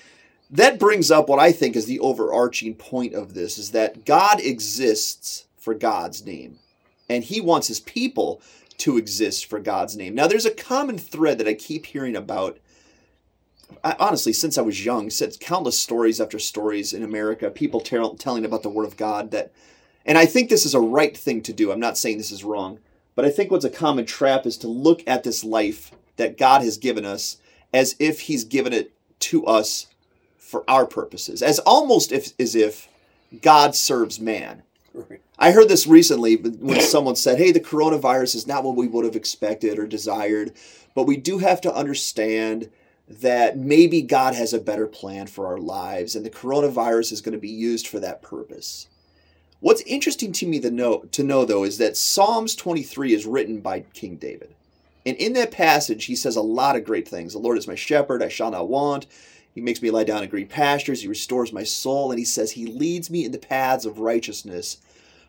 that 0.50 0.80
brings 0.80 1.12
up 1.12 1.28
what 1.28 1.40
I 1.40 1.52
think 1.52 1.76
is 1.76 1.86
the 1.86 2.00
overarching 2.00 2.76
point 2.76 3.14
of 3.14 3.34
this 3.34 3.58
is 3.58 3.72
that 3.72 4.06
God 4.06 4.40
exists 4.40 5.46
for 5.58 5.74
God's 5.74 6.26
name. 6.26 6.60
And 7.10 7.24
he 7.24 7.42
wants 7.42 7.68
his 7.68 7.80
people 7.80 8.42
to 8.80 8.98
exist 8.98 9.46
for 9.46 9.60
God's 9.60 9.98
name. 9.98 10.16
Now 10.16 10.28
there's 10.28 10.46
a 10.46 10.52
common 10.52 10.98
thread 10.98 11.38
that 11.40 11.48
I 11.48 11.54
keep 11.54 11.88
hearing 11.88 12.16
about 12.16 12.60
I, 13.84 13.96
honestly, 14.00 14.34
since 14.34 14.58
I 14.58 14.62
was 14.62 14.86
young, 14.86 15.10
since 15.10 15.38
countless 15.38 15.78
stories 15.78 16.22
after 16.22 16.40
stories 16.40 16.94
in 16.94 17.04
America, 17.04 17.50
people 17.50 17.82
tell, 17.82 18.16
telling 18.16 18.46
about 18.46 18.64
the 18.64 18.70
Word 18.70 18.86
of 18.86 18.98
God 18.98 19.32
that, 19.32 19.52
and 20.06 20.18
I 20.18 20.26
think 20.26 20.50
this 20.50 20.66
is 20.66 20.74
a 20.74 20.80
right 20.80 21.16
thing 21.16 21.42
to 21.44 21.54
do. 21.54 21.72
I'm 21.72 21.80
not 21.80 21.98
saying 21.98 22.18
this 22.18 22.32
is 22.32 22.44
wrong, 22.44 22.80
but 23.16 23.26
I 23.26 23.30
think 23.30 23.52
what's 23.52 23.66
a 23.66 23.70
common 23.70 24.06
trap 24.06 24.46
is 24.46 24.58
to 24.60 24.68
look 24.68 25.04
at 25.06 25.24
this 25.24 25.44
life 25.44 25.92
that 26.16 26.38
God 26.38 26.62
has 26.62 26.78
given 26.78 27.06
us 27.06 27.38
as 27.74 27.96
if 28.00 28.22
He's 28.22 28.46
given 28.46 28.74
it 28.74 28.94
to 29.20 29.46
us 29.46 29.88
for 30.48 30.64
our 30.68 30.86
purposes, 30.86 31.42
as 31.44 31.60
almost 31.60 32.12
if 32.12 32.34
as 32.40 32.56
if 32.56 32.88
God 33.42 33.76
serves 33.76 34.20
man. 34.20 34.64
Right. 34.94 35.22
I 35.38 35.52
heard 35.52 35.70
this 35.70 35.86
recently 35.86 36.36
when 36.36 36.82
someone 36.82 37.16
said, 37.16 37.38
"Hey, 37.38 37.52
the 37.52 37.60
coronavirus 37.60 38.36
is 38.36 38.48
not 38.48 38.64
what 38.64 38.76
we 38.76 38.88
would 38.88 39.06
have 39.06 39.16
expected 39.16 39.78
or 39.78 39.86
desired, 39.86 40.54
but 40.96 41.04
we 41.04 41.18
do 41.18 41.40
have 41.40 41.62
to 41.62 41.74
understand." 41.74 42.70
that 43.10 43.58
maybe 43.58 44.02
God 44.02 44.36
has 44.36 44.52
a 44.52 44.60
better 44.60 44.86
plan 44.86 45.28
for 45.28 45.48
our 45.48 45.58
lives 45.58 46.14
and 46.14 46.26
the 46.26 46.30
coronavirus 46.30 47.14
is 47.14 47.22
going 47.22 47.32
to 47.32 47.40
be 47.40 47.48
used 47.48 47.88
for 47.88 48.02
that 48.02 48.22
purpose. 48.22 48.88
What's 49.60 49.82
interesting 49.84 50.34
to 50.34 50.46
me 50.46 50.60
to 50.60 50.70
know, 50.70 51.06
to 51.12 51.24
know 51.24 51.46
though 51.46 51.64
is 51.64 51.78
that 51.78 51.96
Psalms 51.98 52.54
23 52.54 53.14
is 53.14 53.26
written 53.26 53.62
by 53.62 53.82
King 53.94 54.18
David. 54.18 54.54
And 55.06 55.16
in 55.16 55.34
that 55.34 55.52
passage, 55.52 56.06
he 56.06 56.16
says 56.18 56.36
a 56.36 56.42
lot 56.42 56.76
of 56.76 56.84
great 56.84 57.08
things. 57.08 57.32
The 57.32 57.40
Lord 57.40 57.58
is 57.58 57.68
my 57.68 57.76
shepherd, 57.76 58.22
I 58.22 58.28
shall 58.28 58.52
not 58.52 58.68
want. 58.68 59.08
He 59.58 59.62
makes 59.64 59.82
me 59.82 59.90
lie 59.90 60.04
down 60.04 60.22
in 60.22 60.30
green 60.30 60.46
pastures. 60.46 61.02
He 61.02 61.08
restores 61.08 61.52
my 61.52 61.64
soul. 61.64 62.12
And 62.12 62.20
he 62.20 62.26
says, 62.26 62.52
He 62.52 62.68
leads 62.68 63.10
me 63.10 63.26
in 63.26 63.32
the 63.32 63.40
paths 63.40 63.86
of 63.86 63.98
righteousness 63.98 64.78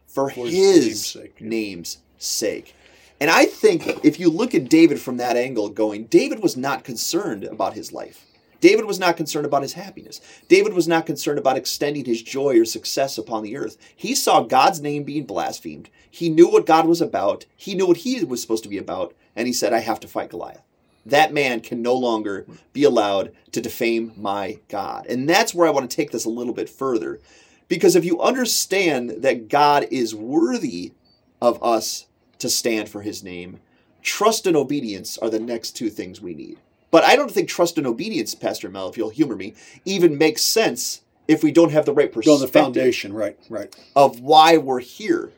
for, 0.06 0.28
for 0.28 0.44
his, 0.44 0.84
name's 0.84 1.06
sake. 1.06 1.40
name's 1.40 1.98
sake. 2.18 2.74
And 3.22 3.30
I 3.30 3.46
think 3.46 4.04
if 4.04 4.20
you 4.20 4.28
look 4.28 4.54
at 4.54 4.68
David 4.68 5.00
from 5.00 5.16
that 5.16 5.38
angle, 5.38 5.70
going, 5.70 6.04
David 6.04 6.42
was 6.42 6.58
not 6.58 6.84
concerned 6.84 7.44
about 7.44 7.72
his 7.72 7.90
life. 7.90 8.26
David 8.60 8.84
was 8.84 8.98
not 8.98 9.16
concerned 9.16 9.46
about 9.46 9.62
his 9.62 9.72
happiness. 9.72 10.20
David 10.46 10.74
was 10.74 10.86
not 10.86 11.06
concerned 11.06 11.38
about 11.38 11.56
extending 11.56 12.04
his 12.04 12.20
joy 12.20 12.60
or 12.60 12.66
success 12.66 13.16
upon 13.16 13.42
the 13.42 13.56
earth. 13.56 13.78
He 13.96 14.14
saw 14.14 14.42
God's 14.42 14.82
name 14.82 15.04
being 15.04 15.24
blasphemed. 15.24 15.88
He 16.10 16.28
knew 16.28 16.50
what 16.50 16.66
God 16.66 16.86
was 16.86 17.00
about. 17.00 17.46
He 17.56 17.74
knew 17.74 17.86
what 17.86 17.98
he 17.98 18.22
was 18.24 18.42
supposed 18.42 18.64
to 18.64 18.68
be 18.68 18.76
about. 18.76 19.14
And 19.34 19.46
he 19.46 19.54
said, 19.54 19.72
I 19.72 19.78
have 19.78 20.00
to 20.00 20.08
fight 20.08 20.28
Goliath. 20.28 20.67
That 21.06 21.32
man 21.32 21.60
can 21.60 21.80
no 21.82 21.94
longer 21.94 22.46
be 22.72 22.84
allowed 22.84 23.32
to 23.52 23.60
defame 23.60 24.12
my 24.16 24.58
God. 24.68 25.06
And 25.06 25.28
that's 25.28 25.54
where 25.54 25.66
I 25.66 25.70
want 25.70 25.90
to 25.90 25.96
take 25.96 26.10
this 26.10 26.24
a 26.24 26.30
little 26.30 26.52
bit 26.52 26.68
further. 26.68 27.20
Because 27.68 27.96
if 27.96 28.04
you 28.04 28.20
understand 28.20 29.10
that 29.22 29.48
God 29.48 29.86
is 29.90 30.14
worthy 30.14 30.92
of 31.40 31.62
us 31.62 32.06
to 32.38 32.48
stand 32.48 32.88
for 32.88 33.02
his 33.02 33.22
name. 33.22 33.60
Trust 34.02 34.46
and 34.46 34.56
obedience 34.56 35.18
are 35.18 35.30
the 35.30 35.40
next 35.40 35.72
two 35.72 35.90
things 35.90 36.20
we 36.20 36.34
need. 36.34 36.58
But 36.90 37.04
I 37.04 37.16
don't 37.16 37.30
think 37.30 37.48
trust 37.48 37.76
and 37.76 37.86
obedience, 37.86 38.34
Pastor 38.34 38.68
Mel, 38.68 38.88
if 38.88 38.96
you'll 38.96 39.10
humor 39.10 39.36
me, 39.36 39.54
even 39.84 40.16
makes 40.16 40.42
sense 40.42 41.02
if 41.26 41.42
we 41.42 41.52
don't 41.52 41.72
have 41.72 41.84
the 41.84 41.92
right 41.92 42.10
perspective. 42.10 42.40
the 42.40 42.48
foundation, 42.48 43.12
right, 43.12 43.38
right. 43.50 43.76
Of 43.94 44.20
why 44.20 44.56
we're 44.56 44.80
here. 44.80 45.30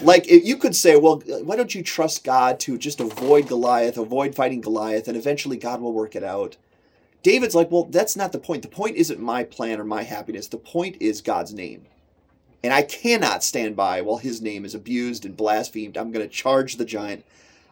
Like 0.00 0.28
if 0.28 0.44
you 0.44 0.56
could 0.56 0.74
say, 0.74 0.96
well, 0.96 1.22
why 1.44 1.56
don't 1.56 1.74
you 1.74 1.82
trust 1.82 2.24
God 2.24 2.58
to 2.60 2.78
just 2.78 3.00
avoid 3.00 3.48
Goliath, 3.48 3.98
avoid 3.98 4.34
fighting 4.34 4.60
Goliath, 4.60 5.08
and 5.08 5.16
eventually 5.16 5.56
God 5.56 5.80
will 5.80 5.92
work 5.92 6.16
it 6.16 6.24
out. 6.24 6.56
David's 7.22 7.54
like, 7.54 7.70
well, 7.70 7.84
that's 7.84 8.16
not 8.16 8.32
the 8.32 8.38
point. 8.38 8.62
The 8.62 8.68
point 8.68 8.96
isn't 8.96 9.20
my 9.20 9.44
plan 9.44 9.80
or 9.80 9.84
my 9.84 10.02
happiness. 10.02 10.48
The 10.48 10.56
point 10.56 10.96
is 11.00 11.20
God's 11.20 11.54
name. 11.54 11.86
And 12.64 12.72
I 12.72 12.82
cannot 12.82 13.44
stand 13.44 13.76
by 13.76 14.00
while 14.00 14.18
his 14.18 14.40
name 14.40 14.64
is 14.64 14.74
abused 14.74 15.24
and 15.24 15.36
blasphemed. 15.36 15.96
I'm 15.96 16.12
going 16.12 16.26
to 16.26 16.32
charge 16.32 16.76
the 16.76 16.84
giant. 16.84 17.24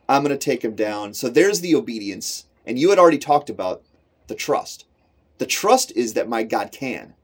I'm 0.08 0.22
going 0.22 0.36
to 0.36 0.44
take 0.44 0.64
him 0.64 0.74
down. 0.74 1.14
So 1.14 1.28
there's 1.28 1.60
the 1.60 1.74
obedience. 1.74 2.46
And 2.66 2.78
you 2.78 2.90
had 2.90 2.98
already 2.98 3.18
talked 3.18 3.50
about 3.50 3.82
the 4.26 4.34
trust. 4.34 4.84
The 5.38 5.46
trust 5.46 5.92
is 5.92 6.14
that 6.14 6.28
my 6.28 6.42
God 6.42 6.70
can, 6.70 7.14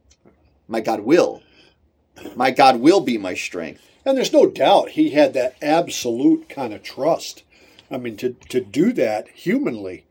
my 0.69 0.81
God 0.81 1.01
will. 1.01 1.43
My 2.35 2.51
God 2.51 2.81
will 2.81 3.01
be 3.01 3.19
my 3.19 3.35
strength. 3.35 3.83
And 4.07 4.17
there's 4.17 4.33
no 4.33 4.47
doubt 4.47 4.91
he 4.91 5.11
had 5.11 5.35
that 5.35 5.57
absolute 5.61 6.49
kind 6.49 6.73
of 6.73 6.85
trust. 6.85 7.43
I 7.91 7.99
mean, 7.99 8.17
to, 8.19 8.35
to 8.49 8.61
do 8.61 8.93
that 8.93 9.29
humanly, 9.29 10.07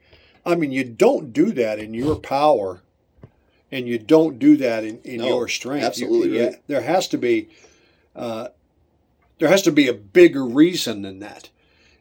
I 0.46 0.56
mean, 0.56 0.74
you 0.74 0.84
don't 0.84 1.32
do 1.32 1.54
that 1.54 1.80
in 1.80 1.94
your 1.94 2.18
power 2.18 2.82
and 3.72 3.88
you 3.88 3.98
don't 3.98 4.38
do 4.38 4.58
that 4.58 4.84
in, 4.84 5.00
in 5.04 5.18
no, 5.18 5.28
your 5.28 5.48
strength. 5.48 5.86
Absolutely, 5.86 6.38
you, 6.38 6.46
right. 6.46 6.68
there 6.68 6.82
has 6.82 7.08
to 7.08 7.18
be 7.18 7.50
uh, 8.16 8.50
there 9.40 9.50
has 9.50 9.62
to 9.64 9.72
be 9.72 9.88
a 9.88 9.94
bigger 9.94 10.46
reason 10.46 11.02
than 11.02 11.20
that. 11.20 11.50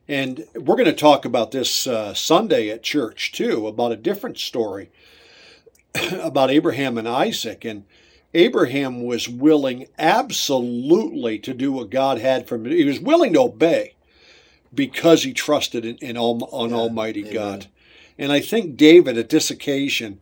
And 0.06 0.46
we're 0.54 0.76
going 0.76 0.84
to 0.84 0.92
talk 0.92 1.24
about 1.24 1.50
this 1.50 1.86
uh, 1.86 2.12
Sunday 2.12 2.68
at 2.70 2.82
church 2.82 3.32
too, 3.32 3.66
about 3.66 3.92
a 3.92 3.96
different 3.96 4.38
story 4.38 4.90
about 6.12 6.50
Abraham 6.50 6.98
and 6.98 7.08
Isaac. 7.08 7.64
And 7.64 7.84
Abraham 8.34 9.04
was 9.04 9.28
willing 9.28 9.86
absolutely 9.98 11.38
to 11.38 11.54
do 11.54 11.72
what 11.72 11.90
God 11.90 12.18
had 12.18 12.48
for 12.48 12.56
him. 12.56 12.66
He 12.66 12.84
was 12.84 13.00
willing 13.00 13.32
to 13.34 13.42
obey 13.42 13.94
because 14.74 15.22
he 15.22 15.32
trusted 15.32 15.84
in, 15.84 15.96
in 15.98 16.16
on 16.16 16.70
yeah, 16.70 16.76
Almighty 16.76 17.20
amen. 17.20 17.32
God. 17.32 17.66
And 18.18 18.32
I 18.32 18.40
think 18.40 18.76
David 18.76 19.16
at 19.16 19.28
this 19.28 19.50
occasion 19.50 20.20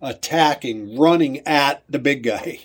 attacking, 0.00 0.98
running 0.98 1.46
at 1.46 1.84
the 1.88 1.98
big 1.98 2.24
guy. 2.24 2.60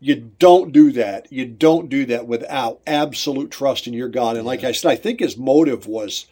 You 0.00 0.32
don't 0.38 0.72
do 0.72 0.92
that. 0.92 1.32
You 1.32 1.46
don't 1.46 1.88
do 1.88 2.04
that 2.06 2.26
without 2.26 2.80
absolute 2.86 3.50
trust 3.50 3.86
in 3.86 3.94
your 3.94 4.08
God. 4.08 4.36
And 4.36 4.44
like 4.44 4.62
yeah. 4.62 4.68
I 4.68 4.72
said, 4.72 4.90
I 4.90 4.96
think 4.96 5.20
his 5.20 5.38
motive 5.38 5.86
was 5.86 6.26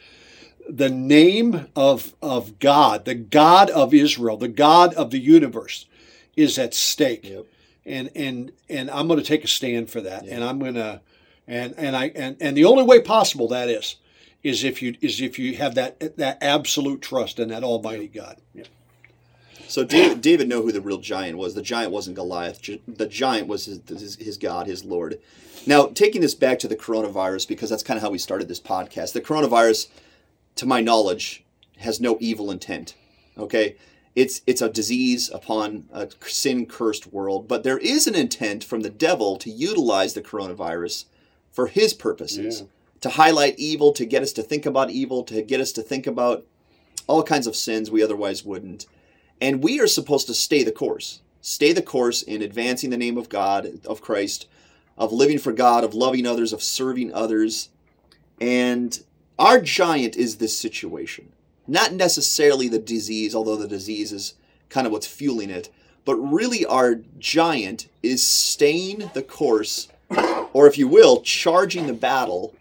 the 0.69 0.91
name 0.91 1.69
of, 1.75 2.13
of 2.21 2.59
God, 2.59 3.05
the 3.05 3.15
God 3.15 3.71
of 3.71 3.95
Israel, 3.95 4.37
the 4.37 4.49
God 4.49 4.93
of 4.95 5.11
the 5.11 5.19
universe 5.19 5.87
is 6.37 6.59
at 6.59 6.75
stake. 6.75 7.29
Yep. 7.29 7.47
And 7.85 8.11
and 8.15 8.53
and 8.69 8.91
I'm 8.91 9.09
going 9.09 9.19
to 9.19 9.27
take 9.27 9.45
a 9.45 9.49
stand 9.49 9.91
for 9.91 10.01
that. 10.01 10.25
Yeah. 10.25 10.37
And 10.37 10.45
I'm 10.45 10.59
going 10.59 10.75
to 10.75 11.01
and 11.47 11.75
and 11.77 11.97
I 11.97 12.07
and, 12.15 12.37
and 12.41 12.57
the 12.57 12.65
only 12.65 12.85
way 12.85 13.01
possible 13.01 13.49
that 13.49 13.69
is 13.69 13.97
is 14.43 14.65
if 14.65 14.83
you 14.83 14.97
is 15.01 15.21
if 15.21 15.39
you 15.39 15.57
have 15.57 15.75
that 15.75 16.17
that 16.17 16.39
absolute 16.41 17.03
trust 17.03 17.39
in 17.39 17.49
that 17.49 17.65
almighty 17.65 18.09
God. 18.09 18.37
Yeah. 18.55 18.65
So 19.73 19.85
David, 19.85 20.21
David 20.21 20.51
knew 20.51 20.61
who 20.61 20.71
the 20.71 20.83
real 20.83 20.99
giant 20.99 21.39
was. 21.39 21.55
The 21.55 21.63
giant 21.63 21.93
wasn't 21.93 22.17
Goliath. 22.17 22.61
The 22.87 23.07
giant 23.07 23.49
was 23.49 23.65
his, 23.65 23.81
his, 23.89 24.17
his 24.17 24.37
God, 24.37 24.67
his 24.67 24.85
Lord. 24.85 25.19
Now, 25.67 25.87
taking 25.87 26.21
this 26.21 26.35
back 26.35 26.59
to 26.59 26.69
the 26.69 26.77
coronavirus, 26.77 27.49
because 27.49 27.71
that's 27.71 27.83
kind 27.83 27.97
of 27.97 28.03
how 28.03 28.11
we 28.11 28.19
started 28.19 28.49
this 28.49 28.61
podcast. 28.61 29.15
The 29.15 29.23
coronavirus, 29.23 29.89
to 30.57 30.67
my 30.67 30.83
knowledge, 30.83 31.43
has 31.79 32.03
no 32.03 32.19
evil 32.21 32.51
intent. 32.51 32.97
Okay, 33.39 33.77
it's 34.15 34.43
it's 34.47 34.63
a 34.63 34.69
disease 34.69 35.31
upon 35.33 35.89
a 35.93 36.09
sin 36.27 36.67
cursed 36.67 37.13
world, 37.13 37.49
but 37.49 37.65
there 37.65 37.79
is 37.79 38.07
an 38.07 38.15
intent 38.15 38.63
from 38.63 38.81
the 38.81 38.91
devil 38.91 39.37
to 39.39 39.51
utilize 39.51 40.15
the 40.15 40.23
coronavirus 40.23 41.07
for 41.51 41.67
his 41.67 41.95
purposes. 41.95 42.61
Yeah. 42.61 42.67
To 43.03 43.11
highlight 43.11 43.59
evil, 43.59 43.93
to 43.95 44.07
get 44.07 44.23
us 44.23 44.33
to 44.35 44.45
think 44.45 44.65
about 44.65 44.91
evil, 44.91 45.25
to 45.25 45.43
get 45.43 45.61
us 45.61 45.73
to 45.73 45.83
think 45.83 46.07
about 46.07 46.47
all 47.09 47.25
kinds 47.25 47.49
of 47.49 47.57
sins 47.57 47.91
we 47.91 48.03
otherwise 48.03 48.45
wouldn't. 48.45 48.87
And 49.41 49.63
we 49.63 49.81
are 49.81 49.89
supposed 49.89 50.29
to 50.29 50.35
stay 50.35 50.63
the 50.63 50.71
course. 50.71 51.21
Stay 51.41 51.73
the 51.73 51.83
course 51.83 52.23
in 52.23 52.43
advancing 52.43 52.91
the 52.91 52.97
name 52.97 53.19
of 53.19 53.29
God, 53.29 53.81
of 53.87 54.01
Christ, 54.01 54.47
of 54.97 55.13
living 55.13 55.39
for 55.39 55.53
God, 55.53 55.83
of 55.83 55.95
loving 55.95 56.27
others, 56.27 56.53
of 56.53 56.63
serving 56.63 57.13
others. 57.13 57.71
And 58.41 59.03
our 59.37 59.61
giant 59.61 60.15
is 60.17 60.37
this 60.37 60.57
situation. 60.57 61.33
Not 61.67 61.93
necessarily 61.93 62.69
the 62.69 62.79
disease, 62.79 63.35
although 63.35 63.57
the 63.57 63.69
disease 63.69 64.13
is 64.13 64.35
kind 64.69 64.87
of 64.87 64.93
what's 64.93 65.07
fueling 65.07 65.51
it, 65.51 65.71
but 66.05 66.17
really 66.17 66.67
our 66.67 67.01
giant 67.19 67.89
is 68.03 68.23
staying 68.27 69.11
the 69.15 69.23
course, 69.23 69.89
or 70.53 70.67
if 70.67 70.77
you 70.77 70.89
will, 70.89 71.21
charging 71.21 71.87
the 71.87 71.93
battle 71.93 72.55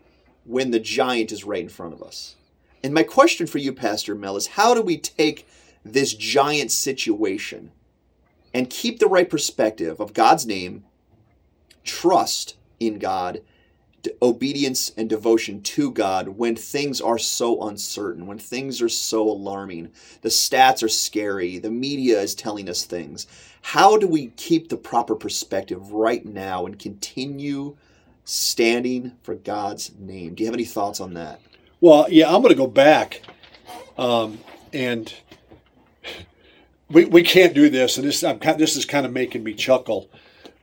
when 0.46 0.72
the 0.72 0.80
giant 0.80 1.32
is 1.32 1.44
right 1.44 1.64
in 1.64 1.70
front 1.70 1.94
of 1.94 2.04
us. 2.04 2.36
And 2.84 2.94
my 2.94 3.04
question 3.04 3.48
for 3.48 3.58
you, 3.58 3.74
Pastor 3.74 4.16
Mel, 4.16 4.38
is 4.38 4.48
how 4.48 4.74
do 4.74 4.82
we 4.82 4.98
take 4.98 5.48
this 5.84 6.14
giant 6.14 6.72
situation 6.72 7.72
and 8.54 8.70
keep 8.70 9.00
the 9.00 9.08
right 9.08 9.30
perspective 9.30 10.00
of 10.00 10.14
God's 10.14 10.46
name, 10.46 10.84
trust 11.84 12.56
in 12.80 13.00
God, 13.00 13.42
obedience 14.22 14.92
and 14.98 15.10
devotion 15.10 15.62
to 15.62 15.92
God 15.92 16.30
when 16.30 16.56
things 16.56 17.02
are 17.02 17.18
so 17.18 17.68
uncertain, 17.68 18.26
when 18.26 18.40
things 18.40 18.82
are 18.82 18.90
so 18.90 19.24
alarming, 19.24 19.92
the 20.22 20.30
stats 20.30 20.84
are 20.84 20.90
scary, 20.90 21.60
the 21.60 21.72
media 21.72 22.20
is 22.20 22.36
telling 22.36 22.70
us 22.70 22.84
things. 22.84 23.28
How 23.62 23.98
do 23.98 24.08
we 24.08 24.28
keep 24.38 24.70
the 24.70 24.78
proper 24.78 25.16
perspective 25.16 25.92
right 25.92 26.26
now 26.26 26.66
and 26.66 26.80
continue 26.80 27.78
standing 28.26 29.14
for 29.22 29.36
God's 29.36 29.92
name? 30.00 30.34
Do 30.34 30.44
you 30.44 30.48
have 30.48 30.56
any 30.56 30.66
thoughts 30.66 31.00
on 31.00 31.14
that? 31.14 31.40
Well, 31.80 32.08
yeah, 32.10 32.34
I'm 32.34 32.42
going 32.42 32.54
to 32.54 32.56
go 32.56 32.68
back 32.68 33.22
um, 33.98 34.40
and 34.74 35.14
we, 36.90 37.06
we 37.06 37.24
can't 37.24 37.54
do 37.54 37.70
this, 37.70 37.98
and 37.98 38.08
this 38.08 38.24
I'm, 38.24 38.40
this 38.58 38.76
is 38.76 38.86
kind 38.86 39.06
of 39.06 39.12
making 39.12 39.44
me 39.44 39.54
chuckle. 39.54 40.10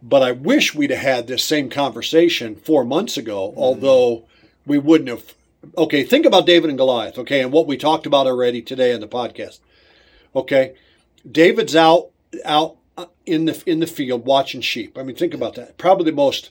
But 0.03 0.23
I 0.23 0.33
wish 0.33 0.75
we'd 0.75 0.91
have 0.91 1.01
had 1.01 1.27
this 1.27 1.45
same 1.45 1.71
conversation 1.71 2.57
four 2.57 2.85
months 2.85 3.17
ago, 3.17 3.51
mm-hmm. 3.51 3.59
although 3.59 4.25
we 4.67 4.79
wouldn't 4.79 5.11
have. 5.11 5.35
Okay, 5.77 6.05
think 6.05 6.25
about 6.25 6.47
David 6.47 6.71
and 6.71 6.79
Goliath, 6.79 7.19
okay, 7.19 7.41
and 7.41 7.51
what 7.51 7.67
we 7.67 7.77
talked 7.77 8.07
about 8.07 8.27
already 8.27 8.63
today 8.63 8.93
in 8.93 9.01
the 9.01 9.09
podcast. 9.09 9.59
Okay, 10.37 10.75
David's 11.31 11.75
out 11.75 12.11
out 12.45 12.77
uh, 12.97 13.07
in 13.27 13.47
the 13.47 13.63
in 13.67 13.81
the 13.81 13.87
field 13.87 14.25
watching 14.25 14.61
sheep. 14.61 14.97
I 14.97 15.03
mean, 15.03 15.17
think 15.17 15.35
about 15.35 15.55
that. 15.55 15.79
Probably 15.79 16.05
the 16.05 16.17
most 16.17 16.51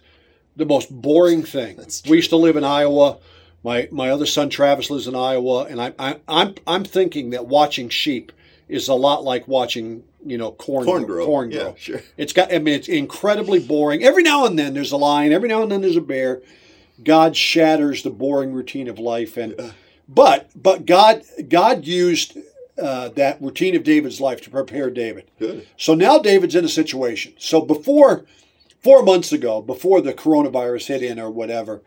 the 0.55 0.65
most 0.65 0.89
boring 0.91 1.43
thing. 1.55 1.79
We 2.07 2.17
used 2.17 2.31
to 2.31 2.37
live 2.37 2.57
in 2.57 2.63
Iowa. 2.63 3.17
My 3.63 3.87
my 3.91 4.09
other 4.09 4.25
son 4.25 4.49
Travis 4.49 4.89
lives 4.89 5.07
in 5.07 5.15
Iowa, 5.15 5.65
and 5.65 5.81
I, 5.81 5.93
I 5.97 6.19
I'm 6.27 6.55
I'm 6.65 6.83
thinking 6.83 7.29
that 7.31 7.47
watching 7.47 7.89
sheep 7.89 8.31
is 8.67 8.87
a 8.87 8.93
lot 8.93 9.23
like 9.23 9.47
watching 9.47 10.03
you 10.25 10.37
know 10.37 10.51
corn 10.51 10.85
corn 10.85 11.05
grow. 11.05 11.25
Corn 11.25 11.49
grow. 11.49 11.67
Yeah, 11.69 11.73
sure. 11.77 12.01
It's 12.17 12.33
got. 12.33 12.53
I 12.53 12.59
mean, 12.59 12.75
it's 12.75 12.87
incredibly 12.87 13.59
boring. 13.59 14.03
Every 14.03 14.23
now 14.23 14.45
and 14.45 14.57
then 14.57 14.73
there's 14.73 14.91
a 14.91 14.97
lion. 14.97 15.31
Every 15.31 15.49
now 15.49 15.61
and 15.61 15.71
then 15.71 15.81
there's 15.81 15.97
a 15.97 16.01
bear. 16.01 16.41
God 17.03 17.35
shatters 17.35 18.03
the 18.03 18.09
boring 18.09 18.53
routine 18.53 18.87
of 18.87 18.99
life, 18.99 19.37
and 19.37 19.73
but 20.07 20.49
but 20.55 20.85
God 20.85 21.23
God 21.47 21.85
used 21.85 22.37
uh, 22.81 23.09
that 23.09 23.41
routine 23.41 23.75
of 23.75 23.83
David's 23.83 24.21
life 24.21 24.41
to 24.41 24.49
prepare 24.49 24.89
David. 24.89 25.29
Good. 25.39 25.67
So 25.77 25.93
now 25.93 26.19
David's 26.19 26.55
in 26.55 26.65
a 26.65 26.69
situation. 26.69 27.33
So 27.37 27.61
before 27.61 28.25
four 28.81 29.03
months 29.03 29.31
ago, 29.31 29.61
before 29.61 30.01
the 30.01 30.13
coronavirus 30.13 30.87
hit 30.87 31.03
in 31.03 31.19
or 31.19 31.29
whatever, 31.29 31.81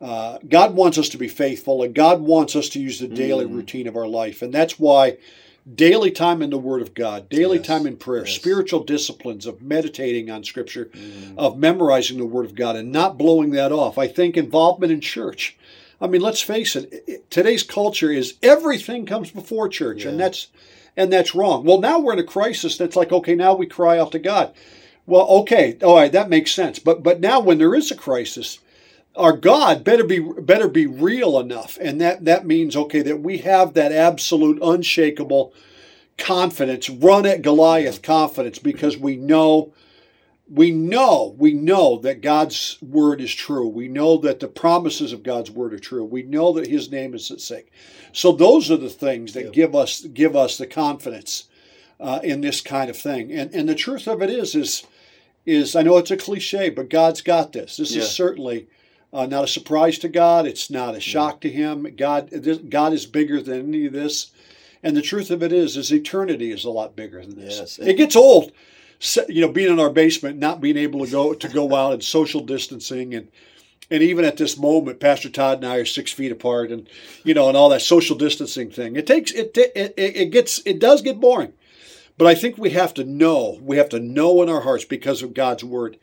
uh, 0.00 0.38
God 0.48 0.74
wants 0.74 0.98
us 0.98 1.08
to 1.10 1.18
be 1.18 1.28
faithful, 1.28 1.82
and 1.82 1.94
God 1.94 2.20
wants 2.20 2.56
us 2.56 2.68
to 2.70 2.80
use 2.80 2.98
the 2.98 3.08
daily 3.08 3.44
mm. 3.44 3.54
routine 3.54 3.86
of 3.86 3.96
our 3.96 4.08
life, 4.08 4.42
and 4.42 4.52
that's 4.52 4.78
why 4.78 5.16
daily 5.74 6.10
time 6.10 6.42
in 6.42 6.50
the 6.50 6.58
Word 6.58 6.82
of 6.82 6.94
God, 6.94 7.28
daily 7.28 7.58
yes, 7.58 7.66
time 7.66 7.86
in 7.86 7.96
prayer, 7.96 8.26
yes. 8.26 8.34
spiritual 8.34 8.82
disciplines 8.84 9.46
of 9.46 9.62
meditating 9.62 10.30
on 10.30 10.44
Scripture, 10.44 10.86
mm. 10.86 11.36
of 11.36 11.58
memorizing 11.58 12.18
the 12.18 12.26
Word 12.26 12.46
of 12.46 12.54
God, 12.54 12.76
and 12.76 12.90
not 12.90 13.18
blowing 13.18 13.50
that 13.50 13.72
off. 13.72 13.98
I 13.98 14.08
think 14.08 14.36
involvement 14.36 14.92
in 14.92 15.00
church. 15.00 15.56
I 16.00 16.08
mean, 16.08 16.20
let's 16.20 16.40
face 16.40 16.74
it. 16.74 17.30
Today's 17.30 17.62
culture 17.62 18.10
is 18.10 18.34
everything 18.42 19.06
comes 19.06 19.30
before 19.30 19.68
church, 19.68 20.04
yeah. 20.04 20.10
and 20.10 20.20
that's 20.20 20.48
and 20.96 21.12
that's 21.12 21.34
wrong. 21.34 21.64
Well, 21.64 21.80
now 21.80 22.00
we're 22.00 22.14
in 22.14 22.18
a 22.18 22.24
crisis. 22.24 22.76
That's 22.76 22.96
like 22.96 23.12
okay, 23.12 23.34
now 23.34 23.54
we 23.54 23.66
cry 23.66 23.98
out 23.98 24.12
to 24.12 24.18
God. 24.18 24.52
Well, 25.06 25.26
okay, 25.28 25.78
all 25.82 25.96
right, 25.96 26.12
that 26.12 26.28
makes 26.28 26.50
sense. 26.50 26.78
But 26.78 27.04
but 27.04 27.20
now 27.20 27.40
when 27.40 27.58
there 27.58 27.74
is 27.74 27.90
a 27.90 27.96
crisis, 27.96 28.58
our 29.14 29.36
God 29.36 29.84
better 29.84 30.04
be 30.04 30.18
better 30.18 30.68
be 30.68 30.86
real 30.86 31.38
enough, 31.38 31.78
and 31.80 32.00
that 32.00 32.24
that 32.24 32.46
means 32.46 32.76
okay 32.76 33.02
that 33.02 33.20
we 33.20 33.38
have 33.38 33.74
that 33.74 33.92
absolute 33.92 34.58
unshakable 34.62 35.52
confidence, 36.18 36.88
run 36.88 37.26
at 37.26 37.42
Goliath 37.42 38.02
confidence, 38.02 38.58
because 38.58 38.96
we 38.96 39.16
know, 39.16 39.72
we 40.48 40.70
know, 40.70 41.34
we 41.38 41.52
know 41.52 41.98
that 41.98 42.20
God's 42.20 42.78
word 42.80 43.20
is 43.20 43.34
true. 43.34 43.66
We 43.66 43.88
know 43.88 44.18
that 44.18 44.40
the 44.40 44.48
promises 44.48 45.12
of 45.12 45.22
God's 45.22 45.50
word 45.50 45.74
are 45.74 45.78
true. 45.78 46.04
We 46.04 46.22
know 46.22 46.52
that 46.52 46.68
His 46.68 46.90
name 46.90 47.14
is 47.14 47.30
at 47.30 47.40
stake. 47.40 47.72
So 48.12 48.32
those 48.32 48.70
are 48.70 48.76
the 48.76 48.90
things 48.90 49.32
that 49.34 49.52
give 49.52 49.74
us 49.74 50.02
give 50.02 50.36
us 50.36 50.58
the 50.58 50.66
confidence 50.66 51.48
uh, 52.00 52.20
in 52.22 52.40
this 52.40 52.60
kind 52.60 52.88
of 52.88 52.96
thing. 52.96 53.32
And 53.32 53.54
and 53.54 53.68
the 53.68 53.74
truth 53.74 54.06
of 54.06 54.22
it 54.22 54.30
is 54.30 54.54
is 54.54 54.86
is 55.44 55.74
I 55.76 55.82
know 55.82 55.98
it's 55.98 56.10
a 56.10 56.16
cliche, 56.16 56.70
but 56.70 56.88
God's 56.88 57.20
got 57.20 57.52
this. 57.52 57.76
This 57.76 57.94
yeah. 57.94 58.02
is 58.02 58.10
certainly 58.10 58.68
uh, 59.12 59.26
not 59.26 59.44
a 59.44 59.48
surprise 59.48 59.98
to 59.98 60.08
God. 60.08 60.46
It's 60.46 60.70
not 60.70 60.94
a 60.94 61.00
shock 61.00 61.40
to 61.42 61.50
Him. 61.50 61.94
God, 61.96 62.30
God 62.70 62.92
is 62.92 63.06
bigger 63.06 63.42
than 63.42 63.68
any 63.68 63.86
of 63.86 63.92
this. 63.92 64.30
And 64.82 64.96
the 64.96 65.02
truth 65.02 65.30
of 65.30 65.42
it 65.42 65.52
is, 65.52 65.76
is 65.76 65.92
eternity 65.92 66.50
is 66.50 66.64
a 66.64 66.70
lot 66.70 66.96
bigger 66.96 67.24
than 67.24 67.36
this. 67.36 67.58
Yes. 67.58 67.78
It 67.78 67.96
gets 67.96 68.16
old, 68.16 68.52
you 69.28 69.40
know, 69.40 69.52
being 69.52 69.72
in 69.72 69.78
our 69.78 69.90
basement, 69.90 70.38
not 70.38 70.60
being 70.60 70.76
able 70.76 71.04
to 71.04 71.10
go 71.10 71.34
to 71.34 71.48
go 71.48 71.74
out 71.74 71.92
and 71.92 72.02
social 72.02 72.40
distancing 72.40 73.14
and 73.14 73.28
and 73.92 74.02
even 74.02 74.24
at 74.24 74.38
this 74.38 74.56
moment, 74.56 75.00
Pastor 75.00 75.28
Todd 75.28 75.58
and 75.58 75.66
I 75.66 75.76
are 75.76 75.84
six 75.84 76.10
feet 76.10 76.32
apart, 76.32 76.70
and 76.70 76.88
you 77.24 77.34
know, 77.34 77.48
and 77.48 77.56
all 77.56 77.68
that 77.68 77.82
social 77.82 78.16
distancing 78.16 78.70
thing. 78.70 78.96
It 78.96 79.06
takes 79.06 79.32
it 79.32 79.56
it 79.56 79.92
it 79.96 80.30
gets 80.30 80.62
it 80.64 80.78
does 80.78 81.02
get 81.02 81.20
boring, 81.20 81.52
but 82.16 82.26
I 82.26 82.34
think 82.34 82.56
we 82.56 82.70
have 82.70 82.94
to 82.94 83.04
know 83.04 83.58
we 83.60 83.76
have 83.76 83.90
to 83.90 84.00
know 84.00 84.42
in 84.42 84.48
our 84.48 84.62
hearts 84.62 84.86
because 84.86 85.22
of 85.22 85.34
God's 85.34 85.62
word 85.62 85.98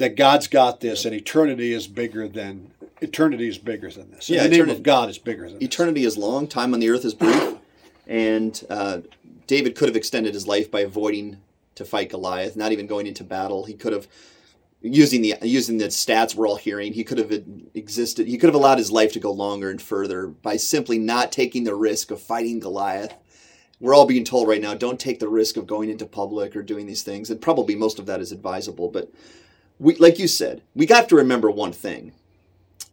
that 0.00 0.16
God's 0.16 0.48
got 0.48 0.80
this, 0.80 1.04
and 1.04 1.14
eternity 1.14 1.74
is 1.74 1.86
bigger 1.86 2.26
than 2.26 2.70
eternity 3.02 3.48
is 3.48 3.58
bigger 3.58 3.90
than 3.90 4.10
this. 4.10 4.30
Yeah, 4.30 4.40
the 4.40 4.46
eternity, 4.46 4.72
name 4.72 4.76
of 4.76 4.82
God 4.82 5.10
is 5.10 5.18
bigger 5.18 5.48
than 5.48 5.62
eternity 5.62 6.04
this. 6.04 6.14
is 6.14 6.18
long. 6.18 6.48
Time 6.48 6.72
on 6.72 6.80
the 6.80 6.88
earth 6.88 7.04
is 7.04 7.12
brief, 7.12 7.56
and 8.06 8.64
uh, 8.70 9.00
David 9.46 9.76
could 9.76 9.90
have 9.90 9.96
extended 9.96 10.32
his 10.32 10.46
life 10.46 10.70
by 10.70 10.80
avoiding 10.80 11.36
to 11.74 11.84
fight 11.84 12.08
Goliath, 12.08 12.56
not 12.56 12.72
even 12.72 12.86
going 12.86 13.06
into 13.06 13.22
battle. 13.22 13.66
He 13.66 13.74
could 13.74 13.92
have 13.92 14.08
using 14.80 15.20
the 15.20 15.34
using 15.42 15.76
the 15.76 15.88
stats 15.88 16.34
we're 16.34 16.48
all 16.48 16.56
hearing. 16.56 16.94
He 16.94 17.04
could 17.04 17.18
have 17.18 17.30
existed. 17.74 18.26
He 18.26 18.38
could 18.38 18.48
have 18.48 18.54
allowed 18.54 18.78
his 18.78 18.90
life 18.90 19.12
to 19.12 19.20
go 19.20 19.32
longer 19.32 19.68
and 19.68 19.82
further 19.82 20.28
by 20.28 20.56
simply 20.56 20.98
not 20.98 21.30
taking 21.30 21.64
the 21.64 21.74
risk 21.74 22.10
of 22.10 22.22
fighting 22.22 22.58
Goliath. 22.58 23.14
We're 23.80 23.94
all 23.94 24.06
being 24.06 24.24
told 24.24 24.48
right 24.48 24.60
now, 24.62 24.74
don't 24.74 25.00
take 25.00 25.20
the 25.20 25.28
risk 25.28 25.58
of 25.58 25.66
going 25.66 25.90
into 25.90 26.06
public 26.06 26.56
or 26.56 26.62
doing 26.62 26.86
these 26.86 27.02
things, 27.02 27.28
and 27.30 27.40
probably 27.40 27.74
most 27.74 27.98
of 27.98 28.06
that 28.06 28.20
is 28.20 28.32
advisable, 28.32 28.88
but 28.88 29.10
we, 29.80 29.96
like 29.96 30.18
you 30.18 30.28
said, 30.28 30.62
we 30.74 30.86
got 30.86 31.08
to 31.08 31.16
remember 31.16 31.50
one 31.50 31.72
thing. 31.72 32.12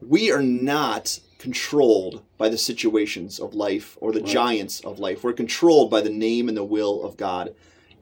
We 0.01 0.31
are 0.31 0.41
not 0.41 1.19
controlled 1.37 2.23
by 2.37 2.49
the 2.49 2.57
situations 2.57 3.39
of 3.39 3.53
life 3.53 3.97
or 3.99 4.11
the 4.11 4.21
right. 4.21 4.29
giants 4.29 4.79
of 4.79 4.97
life. 4.97 5.23
We're 5.23 5.33
controlled 5.33 5.91
by 5.91 6.01
the 6.01 6.09
name 6.09 6.47
and 6.47 6.57
the 6.57 6.63
will 6.63 7.03
of 7.03 7.17
God 7.17 7.53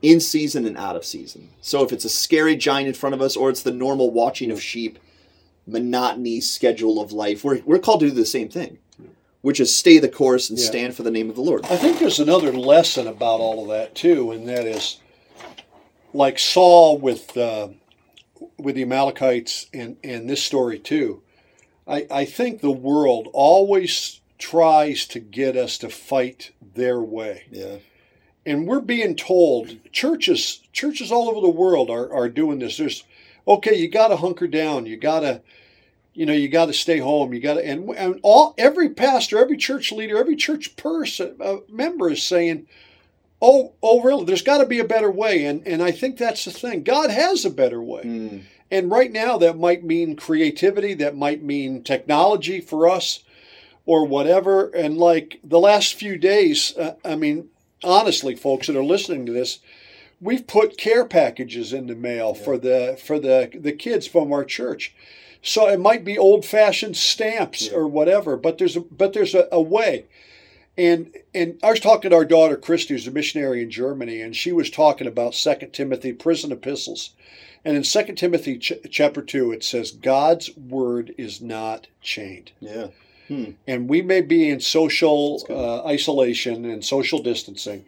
in 0.02 0.20
season 0.20 0.66
and 0.66 0.78
out 0.78 0.96
of 0.96 1.04
season. 1.04 1.50
So 1.62 1.84
if 1.84 1.92
it's 1.92 2.06
a 2.06 2.10
scary 2.10 2.56
giant 2.56 2.88
in 2.88 2.94
front 2.94 3.16
of 3.16 3.22
us 3.22 3.36
or 3.36 3.50
it's 3.50 3.64
the 3.64 3.72
normal 3.72 4.12
watching 4.12 4.52
of 4.52 4.62
sheep, 4.62 5.00
monotony 5.66 6.40
schedule 6.40 7.02
of 7.02 7.12
life, 7.12 7.44
we're, 7.44 7.62
we're 7.66 7.80
called 7.80 8.02
to 8.02 8.10
do 8.10 8.14
the 8.14 8.26
same 8.26 8.50
thing, 8.50 8.78
which 9.42 9.60
is 9.60 9.76
stay 9.76 9.98
the 9.98 10.08
course 10.08 10.52
and 10.52 10.60
yeah. 10.60 10.66
stand 10.66 10.96
for 10.96 11.02
the 11.02 11.12
name 11.12 11.30
of 11.30 11.36
the 11.36 11.42
Lord. 11.42 11.66
I 11.66 11.78
think 11.78 11.98
there's 11.98 12.20
another 12.20 12.54
lesson 12.54 13.08
about 13.08 13.40
all 13.40 13.64
of 13.64 13.70
that 13.70 13.96
too, 13.96 14.32
and 14.32 14.48
that 14.48 14.68
is 14.68 15.00
like 16.14 16.38
Saul 16.38 17.00
with. 17.00 17.36
Uh, 17.36 17.70
with 18.58 18.76
the 18.76 18.84
Amalekites 18.84 19.68
and, 19.74 19.98
and 20.04 20.30
this 20.30 20.44
story 20.44 20.80
too, 20.80 21.22
I, 21.88 22.08
I 22.12 22.26
think 22.26 22.62
the 22.62 22.72
world 22.72 23.28
always 23.34 24.22
tries 24.38 25.06
to 25.08 25.20
get 25.20 25.56
us 25.56 25.78
to 25.80 25.90
fight 25.90 26.52
their 26.74 27.00
way. 27.00 27.46
Yeah. 27.52 27.78
And 28.46 28.68
we're 28.68 28.82
being 28.82 29.16
told 29.16 29.78
churches 29.92 30.62
churches 30.72 31.12
all 31.12 31.30
over 31.30 31.42
the 31.42 31.50
world 31.50 31.90
are, 31.90 32.12
are 32.14 32.30
doing 32.30 32.60
this. 32.60 32.78
There's 32.78 33.04
okay, 33.48 33.76
you 33.76 33.90
gotta 33.90 34.18
hunker 34.18 34.48
down, 34.48 34.86
you 34.86 34.98
gotta 34.98 35.42
you 36.16 36.26
know, 36.26 36.34
you 36.34 36.48
got 36.48 36.68
to 36.68 36.74
stay 36.74 36.98
home. 36.98 37.34
You 37.34 37.42
got 37.42 37.56
to, 37.56 37.66
and, 37.66 37.90
and 37.90 38.20
all 38.24 38.56
every 38.58 38.90
pastor, 38.90 39.38
every 39.38 39.58
church 39.58 39.92
leader, 39.92 40.18
every 40.18 40.38
church 40.38 40.76
person 40.78 41.36
uh, 41.42 41.58
member 41.70 42.10
is 42.10 42.24
saying, 42.24 42.68
oh, 43.42 43.74
oh, 43.82 44.02
really? 44.02 44.26
There's 44.26 44.42
got 44.42 44.60
to 44.60 44.66
be 44.66 44.80
a 44.80 44.86
better 44.86 45.12
way, 45.12 45.46
and 45.46 45.66
and 45.68 45.82
I 45.82 45.92
think 45.92 46.18
that's 46.18 46.46
the 46.46 46.52
thing. 46.52 46.84
God 46.84 47.10
has 47.10 47.46
a 47.46 47.50
better 47.50 47.82
way, 47.82 48.04
mm. 48.04 48.44
and 48.72 48.92
right 48.92 49.12
now 49.12 49.38
that 49.38 49.58
might 49.58 49.84
mean 49.84 50.16
creativity, 50.16 50.94
that 50.96 51.16
might 51.16 51.44
mean 51.44 51.84
technology 51.84 52.62
for 52.62 52.90
us, 52.90 53.24
or 53.86 54.06
whatever. 54.06 54.70
And 54.70 54.98
like 54.98 55.40
the 55.44 55.60
last 55.60 55.94
few 55.96 56.18
days, 56.18 56.76
uh, 56.78 56.96
I 57.04 57.16
mean, 57.16 57.50
honestly, 57.84 58.36
folks 58.36 58.68
that 58.68 58.76
are 58.76 58.84
listening 58.84 59.26
to 59.28 59.32
this, 59.32 59.60
we've 60.20 60.48
put 60.48 60.78
care 60.78 61.06
packages 61.06 61.74
in 61.74 61.88
the 61.88 61.96
mail 61.96 62.34
yeah. 62.36 62.44
for 62.44 62.58
the 62.58 63.00
for 63.04 63.20
the 63.20 63.52
the 63.54 63.74
kids 63.74 64.08
from 64.08 64.32
our 64.34 64.44
church. 64.44 64.94
So 65.42 65.68
it 65.68 65.80
might 65.80 66.04
be 66.04 66.18
old 66.18 66.44
fashioned 66.44 66.98
stamps 66.98 67.68
yeah. 67.68 67.74
or 67.74 67.88
whatever, 67.88 68.36
but 68.36 68.58
there's 68.58 68.76
a 68.76 68.82
but 68.82 69.14
there's 69.14 69.36
a, 69.36 69.48
a 69.52 69.62
way. 69.62 70.06
And 70.78 71.16
and 71.34 71.58
I 71.64 71.70
was 71.70 71.80
talking 71.80 72.12
to 72.12 72.16
our 72.18 72.26
daughter 72.26 72.58
Christy, 72.58 72.94
who's 72.94 73.08
a 73.08 73.12
missionary 73.12 73.62
in 73.62 73.70
Germany, 73.70 74.22
and 74.22 74.36
she 74.36 74.52
was 74.52 74.70
talking 74.70 75.08
about 75.08 75.34
Second 75.34 75.72
Timothy 75.72 76.12
prison 76.12 76.52
epistles. 76.52 77.12
And 77.64 77.76
in 77.78 77.84
Second 77.84 78.16
Timothy 78.16 78.58
ch- 78.58 78.74
chapter 78.92 79.22
two, 79.22 79.52
it 79.52 79.64
says 79.64 79.92
God's 79.92 80.56
word 80.56 81.16
is 81.18 81.42
not 81.42 81.88
chained. 82.02 82.52
Yeah. 82.60 82.88
Hmm. 83.28 83.52
And 83.66 83.90
we 83.90 84.02
may 84.02 84.22
be 84.22 84.50
in 84.50 84.60
social 84.60 85.42
uh, 85.50 85.84
isolation 85.86 86.66
and 86.66 86.86
social 86.86 87.20
distancing, 87.20 87.86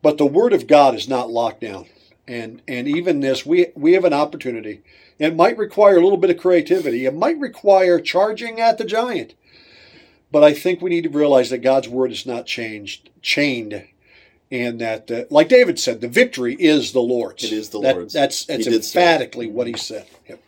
but 0.00 0.16
the 0.16 0.24
word 0.26 0.52
of 0.52 0.66
God 0.66 0.94
is 0.94 1.08
not 1.08 1.30
locked 1.30 1.60
down. 1.60 1.86
And 2.28 2.62
and 2.68 2.86
even 2.86 3.20
this, 3.20 3.44
we 3.44 3.66
we 3.74 3.94
have 3.94 4.04
an 4.04 4.14
opportunity. 4.14 4.82
It 5.18 5.36
might 5.36 5.58
require 5.58 5.96
a 5.98 6.02
little 6.02 6.16
bit 6.16 6.30
of 6.30 6.38
creativity. 6.38 7.04
It 7.04 7.14
might 7.14 7.38
require 7.38 8.00
charging 8.00 8.60
at 8.60 8.78
the 8.78 8.84
giant. 8.84 9.34
But 10.32 10.44
I 10.44 10.54
think 10.54 10.80
we 10.80 10.90
need 10.90 11.04
to 11.04 11.10
realize 11.10 11.50
that 11.50 11.58
God's 11.58 11.88
word 11.88 12.12
is 12.12 12.24
not 12.24 12.46
changed, 12.46 13.10
chained, 13.20 13.84
and 14.50 14.80
that, 14.80 15.10
uh, 15.10 15.24
like 15.30 15.48
David 15.48 15.78
said, 15.78 16.00
the 16.00 16.08
victory 16.08 16.54
is 16.58 16.92
the 16.92 17.00
Lord's. 17.00 17.44
It 17.44 17.52
is 17.52 17.70
the 17.70 17.80
that, 17.80 17.96
Lord's. 17.96 18.12
That's 18.12 18.44
that's 18.44 18.66
emphatically 18.66 19.48
what 19.48 19.66
he 19.66 19.76
said. 19.76 20.06
Yep. 20.28 20.42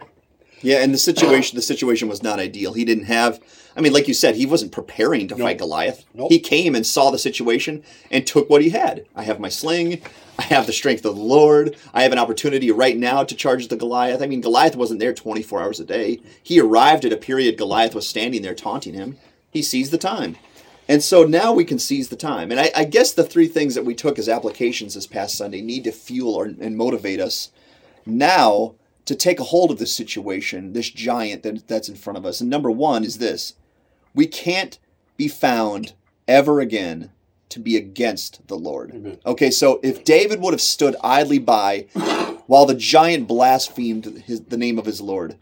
Yeah, 0.60 0.82
and 0.82 0.94
the 0.94 0.98
situation 0.98 1.56
the 1.56 1.62
situation 1.62 2.08
was 2.08 2.22
not 2.22 2.38
ideal. 2.38 2.72
He 2.72 2.84
didn't 2.84 3.06
have 3.06 3.40
I 3.76 3.80
mean, 3.80 3.92
like 3.92 4.08
you 4.08 4.14
said, 4.14 4.36
he 4.36 4.46
wasn't 4.46 4.72
preparing 4.72 5.28
to 5.28 5.34
Nope. 5.34 5.46
fight 5.46 5.58
Goliath. 5.58 6.04
Nope. 6.14 6.30
He 6.30 6.38
came 6.38 6.74
and 6.74 6.86
saw 6.86 7.10
the 7.10 7.18
situation 7.18 7.82
and 8.10 8.26
took 8.26 8.50
what 8.50 8.62
he 8.62 8.70
had. 8.70 9.06
I 9.14 9.22
have 9.22 9.40
my 9.40 9.48
sling, 9.48 10.02
I 10.38 10.42
have 10.42 10.66
the 10.66 10.72
strength 10.72 11.04
of 11.04 11.16
the 11.16 11.22
Lord, 11.22 11.76
I 11.94 12.02
have 12.02 12.12
an 12.12 12.18
opportunity 12.18 12.70
right 12.70 12.96
now 12.96 13.24
to 13.24 13.34
charge 13.34 13.68
the 13.68 13.76
Goliath. 13.76 14.22
I 14.22 14.26
mean, 14.26 14.40
Goliath 14.40 14.76
wasn't 14.76 15.00
there 15.00 15.14
24 15.14 15.62
hours 15.62 15.80
a 15.80 15.84
day. 15.84 16.20
He 16.42 16.60
arrived 16.60 17.04
at 17.04 17.12
a 17.12 17.16
period 17.16 17.56
Goliath 17.56 17.94
was 17.94 18.06
standing 18.06 18.42
there 18.42 18.54
taunting 18.54 18.94
him. 18.94 19.18
He 19.52 19.62
seized 19.62 19.92
the 19.92 19.98
time. 19.98 20.36
And 20.88 21.02
so 21.02 21.22
now 21.22 21.52
we 21.52 21.64
can 21.64 21.78
seize 21.78 22.08
the 22.08 22.16
time. 22.16 22.50
And 22.50 22.58
I, 22.58 22.70
I 22.74 22.84
guess 22.84 23.12
the 23.12 23.22
three 23.22 23.46
things 23.46 23.76
that 23.76 23.84
we 23.84 23.94
took 23.94 24.18
as 24.18 24.28
applications 24.28 24.94
this 24.94 25.06
past 25.06 25.36
Sunday 25.36 25.60
need 25.60 25.84
to 25.84 25.92
fuel 25.92 26.34
or, 26.34 26.46
and 26.46 26.76
motivate 26.76 27.20
us 27.20 27.50
now 28.04 28.74
to 29.04 29.14
take 29.14 29.38
a 29.38 29.44
hold 29.44 29.70
of 29.70 29.78
this 29.78 29.94
situation, 29.94 30.72
this 30.72 30.90
giant 30.90 31.42
that, 31.44 31.68
that's 31.68 31.88
in 31.88 31.94
front 31.94 32.18
of 32.18 32.26
us. 32.26 32.40
And 32.40 32.50
number 32.50 32.70
one 32.70 33.04
is 33.04 33.18
this 33.18 33.54
we 34.14 34.26
can't 34.26 34.78
be 35.16 35.28
found 35.28 35.92
ever 36.26 36.60
again 36.60 37.10
to 37.48 37.60
be 37.60 37.76
against 37.76 38.46
the 38.48 38.56
Lord. 38.56 39.18
Okay, 39.26 39.50
so 39.50 39.78
if 39.82 40.04
David 40.04 40.40
would 40.40 40.54
have 40.54 40.60
stood 40.60 40.96
idly 41.04 41.38
by 41.38 41.86
while 42.46 42.66
the 42.66 42.74
giant 42.74 43.28
blasphemed 43.28 44.22
his, 44.26 44.42
the 44.42 44.56
name 44.56 44.78
of 44.78 44.86
his 44.86 45.00
Lord, 45.00 45.36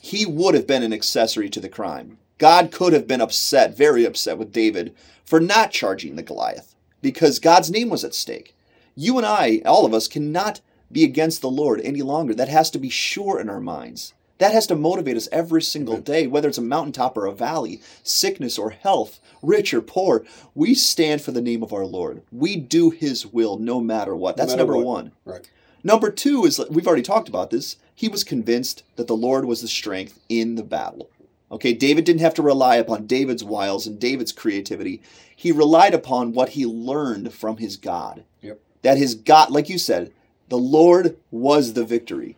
he 0.00 0.26
would 0.26 0.54
have 0.54 0.66
been 0.66 0.82
an 0.82 0.92
accessory 0.92 1.48
to 1.50 1.60
the 1.60 1.68
crime. 1.68 2.18
God 2.38 2.70
could 2.70 2.92
have 2.92 3.06
been 3.06 3.20
upset, 3.20 3.76
very 3.76 4.04
upset 4.04 4.38
with 4.38 4.52
David 4.52 4.94
for 5.24 5.40
not 5.40 5.70
charging 5.70 6.16
the 6.16 6.22
Goliath 6.22 6.74
because 7.02 7.38
God's 7.38 7.70
name 7.70 7.88
was 7.88 8.04
at 8.04 8.14
stake. 8.14 8.54
You 8.94 9.16
and 9.16 9.26
I, 9.26 9.62
all 9.64 9.86
of 9.86 9.94
us, 9.94 10.08
cannot 10.08 10.60
be 10.90 11.04
against 11.04 11.40
the 11.40 11.50
Lord 11.50 11.80
any 11.80 12.02
longer. 12.02 12.34
That 12.34 12.48
has 12.48 12.70
to 12.70 12.78
be 12.78 12.88
sure 12.88 13.40
in 13.40 13.48
our 13.48 13.60
minds. 13.60 14.14
That 14.38 14.52
has 14.52 14.66
to 14.66 14.76
motivate 14.76 15.16
us 15.16 15.28
every 15.32 15.62
single 15.62 15.98
day, 15.98 16.26
whether 16.26 16.48
it's 16.48 16.58
a 16.58 16.62
mountaintop 16.62 17.16
or 17.16 17.24
a 17.24 17.32
valley, 17.32 17.80
sickness 18.02 18.58
or 18.58 18.70
health, 18.70 19.18
rich 19.42 19.72
or 19.72 19.80
poor. 19.80 20.24
We 20.54 20.74
stand 20.74 21.22
for 21.22 21.32
the 21.32 21.40
name 21.40 21.62
of 21.62 21.72
our 21.72 21.86
Lord. 21.86 22.22
We 22.30 22.56
do 22.56 22.90
His 22.90 23.26
will 23.26 23.58
no 23.58 23.80
matter 23.80 24.14
what. 24.14 24.36
That's 24.36 24.52
matter 24.52 24.58
number 24.58 24.76
what. 24.76 24.84
one. 24.84 25.12
Right. 25.24 25.50
Number 25.82 26.10
two 26.10 26.44
is 26.44 26.60
we've 26.68 26.86
already 26.86 27.02
talked 27.02 27.28
about 27.28 27.50
this. 27.50 27.76
He 27.94 28.08
was 28.08 28.24
convinced 28.24 28.82
that 28.96 29.06
the 29.06 29.16
Lord 29.16 29.46
was 29.46 29.62
the 29.62 29.68
strength 29.68 30.20
in 30.28 30.56
the 30.56 30.62
battle. 30.62 31.08
Okay, 31.50 31.72
David 31.72 32.04
didn't 32.04 32.22
have 32.22 32.34
to 32.34 32.42
rely 32.42 32.76
upon 32.76 33.06
David's 33.06 33.44
wiles 33.44 33.86
and 33.86 34.00
David's 34.00 34.32
creativity. 34.32 35.00
He 35.34 35.52
relied 35.52 35.94
upon 35.94 36.32
what 36.32 36.50
he 36.50 36.66
learned 36.66 37.32
from 37.32 37.58
his 37.58 37.76
God. 37.76 38.24
Yep. 38.42 38.60
That 38.82 38.98
his 38.98 39.14
God, 39.14 39.50
like 39.50 39.68
you 39.68 39.78
said, 39.78 40.12
the 40.48 40.58
Lord 40.58 41.16
was 41.30 41.72
the 41.72 41.84
victory. 41.84 42.36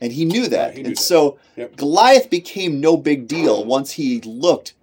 And 0.00 0.12
he 0.12 0.24
knew 0.24 0.48
that. 0.48 0.74
he 0.74 0.82
knew 0.82 0.88
and 0.88 0.96
that. 0.96 1.00
so 1.00 1.38
Yep. 1.56 1.76
Goliath 1.76 2.30
became 2.30 2.80
no 2.80 2.96
big 2.96 3.28
deal 3.28 3.64
once 3.64 3.92
he 3.92 4.20
looked 4.20 4.74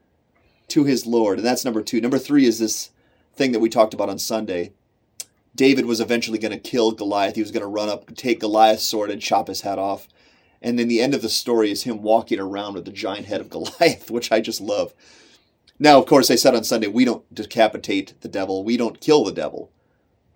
to 0.69 0.83
his 0.85 1.05
Lord. 1.05 1.37
And 1.39 1.45
that's 1.45 1.65
number 1.65 1.81
two. 1.81 2.01
Number 2.01 2.17
three 2.17 2.45
is 2.45 2.59
this 2.59 2.91
thing 3.35 3.51
that 3.51 3.59
we 3.59 3.69
talked 3.69 3.93
about 3.93 4.09
on 4.09 4.19
Sunday. 4.19 4.71
David 5.53 5.85
was 5.85 5.99
eventually 5.99 6.39
going 6.39 6.53
to 6.53 6.57
kill 6.57 6.91
Goliath. 6.91 7.35
He 7.35 7.41
was 7.41 7.51
going 7.51 7.61
to 7.61 7.67
run 7.67 7.89
up, 7.89 8.15
take 8.15 8.39
Goliath's 8.39 8.83
sword, 8.83 9.11
and 9.11 9.21
chop 9.21 9.47
his 9.47 9.61
head 9.61 9.77
off. 9.77 10.07
And 10.61 10.77
then 10.77 10.87
the 10.87 11.01
end 11.01 11.13
of 11.13 11.21
the 11.21 11.29
story 11.29 11.71
is 11.71 11.83
him 11.83 12.01
walking 12.01 12.39
around 12.39 12.75
with 12.75 12.85
the 12.85 12.91
giant 12.91 13.25
head 13.25 13.41
of 13.41 13.49
Goliath, 13.49 14.11
which 14.11 14.31
I 14.31 14.41
just 14.41 14.61
love. 14.61 14.93
Now, 15.79 15.97
of 15.97 16.05
course, 16.05 16.29
I 16.29 16.35
said 16.35 16.53
on 16.53 16.63
Sunday, 16.63 16.87
we 16.87 17.05
don't 17.05 17.33
decapitate 17.33 18.13
the 18.21 18.27
devil, 18.27 18.63
we 18.63 18.77
don't 18.77 19.01
kill 19.01 19.23
the 19.23 19.31
devil. 19.31 19.71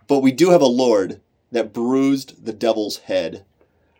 But 0.07 0.21
we 0.21 0.31
do 0.31 0.49
have 0.49 0.61
a 0.61 0.67
Lord 0.67 1.21
that 1.51 1.73
bruised 1.73 2.45
the 2.45 2.53
devil's 2.53 2.97
head 2.97 3.45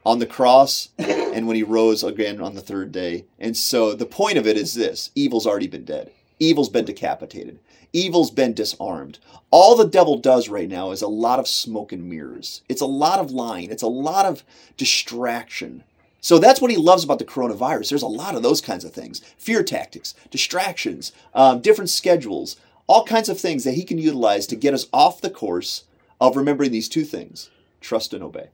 on 0.05 0.19
the 0.19 0.25
cross 0.25 0.89
and 0.97 1.47
when 1.47 1.55
he 1.55 1.63
rose 1.63 2.03
again 2.03 2.39
on 2.39 2.55
the 2.55 2.61
third 2.61 2.91
day. 2.91 3.25
And 3.39 3.57
so 3.57 3.93
the 3.93 4.05
point 4.05 4.38
of 4.38 4.47
it 4.47 4.57
is 4.57 4.73
this 4.73 5.11
evil's 5.15 5.47
already 5.47 5.67
been 5.67 5.85
dead, 5.85 6.11
evil's 6.39 6.69
been 6.69 6.85
decapitated, 6.85 7.59
evil's 7.93 8.31
been 8.31 8.53
disarmed. 8.53 9.19
All 9.51 9.75
the 9.75 9.88
devil 9.88 10.17
does 10.17 10.49
right 10.49 10.67
now 10.67 10.91
is 10.91 11.01
a 11.01 11.07
lot 11.07 11.39
of 11.39 11.47
smoke 11.47 11.91
and 11.91 12.09
mirrors, 12.09 12.61
it's 12.69 12.81
a 12.81 12.85
lot 12.85 13.19
of 13.19 13.31
lying, 13.31 13.71
it's 13.71 13.83
a 13.83 13.88
lot 13.88 14.25
of 14.25 14.43
distraction. 14.77 15.83
So 16.25 16.39
that's 16.39 16.59
what 16.59 16.71
he 16.71 16.77
loves 16.77 17.03
about 17.03 17.19
the 17.19 17.23
coronavirus. 17.25 17.89
There's 17.89 18.01
a 18.01 18.07
lot 18.07 18.33
of 18.33 18.41
those 18.41 18.59
kinds 18.59 18.83
of 18.83 18.91
things 18.91 19.21
fear 19.38 19.61
tactics, 19.61 20.15
distractions, 20.31 21.11
um, 21.35 21.61
different 21.61 21.91
schedules, 21.91 22.55
all 22.88 23.05
kinds 23.05 23.29
of 23.29 23.39
things 23.39 23.63
that 23.63 23.75
he 23.75 23.83
can 23.83 23.99
utilize 23.99 24.47
to 24.47 24.55
get 24.55 24.73
us 24.73 24.88
off 24.91 25.21
the 25.21 25.29
course 25.29 25.83
of 26.19 26.35
remembering 26.35 26.71
these 26.71 26.89
two 26.89 27.03
things 27.03 27.51
trust 27.79 28.11
and 28.11 28.23
obey. 28.23 28.47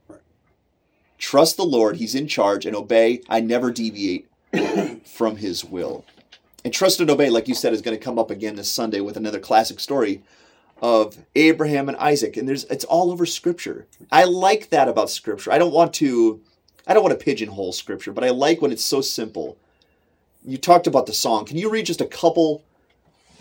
Trust 1.17 1.55
the 1.55 1.63
Lord, 1.63 1.95
He's 1.95 2.13
in 2.13 2.27
charge, 2.27 2.65
and 2.65 2.75
obey. 2.75 3.21
I 3.29 3.39
never 3.39 3.71
deviate 3.71 4.27
from 5.05 5.38
His 5.38 5.63
will. 5.63 6.03
And 6.65 6.73
trust 6.73 6.99
and 6.99 7.10
obey, 7.10 7.29
like 7.29 7.47
you 7.47 7.55
said, 7.55 7.71
is 7.71 7.81
going 7.81 7.97
to 7.97 8.03
come 8.03 8.19
up 8.19 8.29
again 8.29 8.57
this 8.57 8.69
Sunday 8.69 8.99
with 8.99 9.15
another 9.15 9.39
classic 9.39 9.79
story 9.79 10.23
of 10.81 11.19
Abraham 11.36 11.88
and 11.88 11.97
Isaac. 11.99 12.36
And 12.36 12.49
there's 12.49 12.65
it's 12.65 12.84
all 12.84 13.13
over 13.13 13.25
Scripture. 13.25 13.88
I 14.12 14.25
like 14.25 14.71
that 14.71 14.89
about 14.89 15.10
Scripture. 15.10 15.53
I 15.53 15.57
don't 15.57 15.73
want 15.73 15.93
to 15.93 16.41
I 16.88 16.94
don't 16.94 17.04
want 17.04 17.17
to 17.17 17.24
pigeonhole 17.24 17.74
Scripture, 17.74 18.12
but 18.12 18.24
I 18.24 18.30
like 18.30 18.62
when 18.62 18.72
it's 18.72 18.84
so 18.84 19.02
simple. 19.02 19.58
You 20.44 20.58
talked 20.58 20.88
about 20.88 21.06
the 21.06 21.13
song. 21.13 21.46
Can 21.46 21.58
you 21.58 21.70
read 21.70 21.86
just 21.86 22.02
a 22.02 22.06
couple 22.06 22.63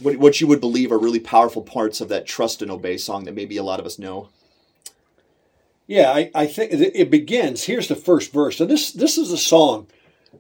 what, 0.01 0.17
what 0.17 0.41
you 0.41 0.47
would 0.47 0.61
believe 0.61 0.93
are 0.93 0.99
really 0.99 1.21
powerful 1.21 1.63
parts 1.63 2.01
of 2.01 2.09
that 2.09 2.27
trust 2.27 2.63
and 2.63 2.71
obey 2.71 2.97
song 2.97 3.25
that 3.25 3.35
maybe 3.35 3.57
a 3.57 3.63
lot 3.63 3.81
of 3.81 3.87
us 3.87 3.99
know? 3.99 4.29
Yeah, 5.87 6.13
I, 6.13 6.31
I 6.35 6.47
think 6.47 6.73
it 6.73 7.11
begins. 7.11 7.65
Here's 7.65 7.89
the 7.89 7.97
first 7.97 8.33
verse. 8.33 8.61
And 8.61 8.71
this 8.71 8.93
this 8.93 9.19
is 9.19 9.33
a 9.33 9.39
song 9.39 9.89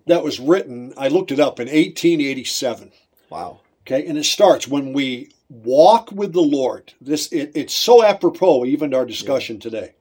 that 0.06 0.22
was 0.22 0.38
written, 0.38 0.94
I 0.96 1.08
looked 1.08 1.32
it 1.32 1.40
up 1.40 1.58
in 1.58 1.66
1887. 1.66 2.92
Wow. 3.30 3.60
Okay, 3.82 4.06
and 4.06 4.16
it 4.16 4.24
starts 4.24 4.68
when 4.68 4.92
we 4.92 5.32
walk 5.48 6.12
with 6.12 6.32
the 6.32 6.40
Lord. 6.40 6.92
This 7.00 7.26
it, 7.32 7.50
it's 7.56 7.74
so 7.74 8.04
apropos 8.04 8.64
even 8.64 8.92
to 8.92 8.98
our 8.98 9.04
discussion 9.04 9.58
today. 9.58 9.94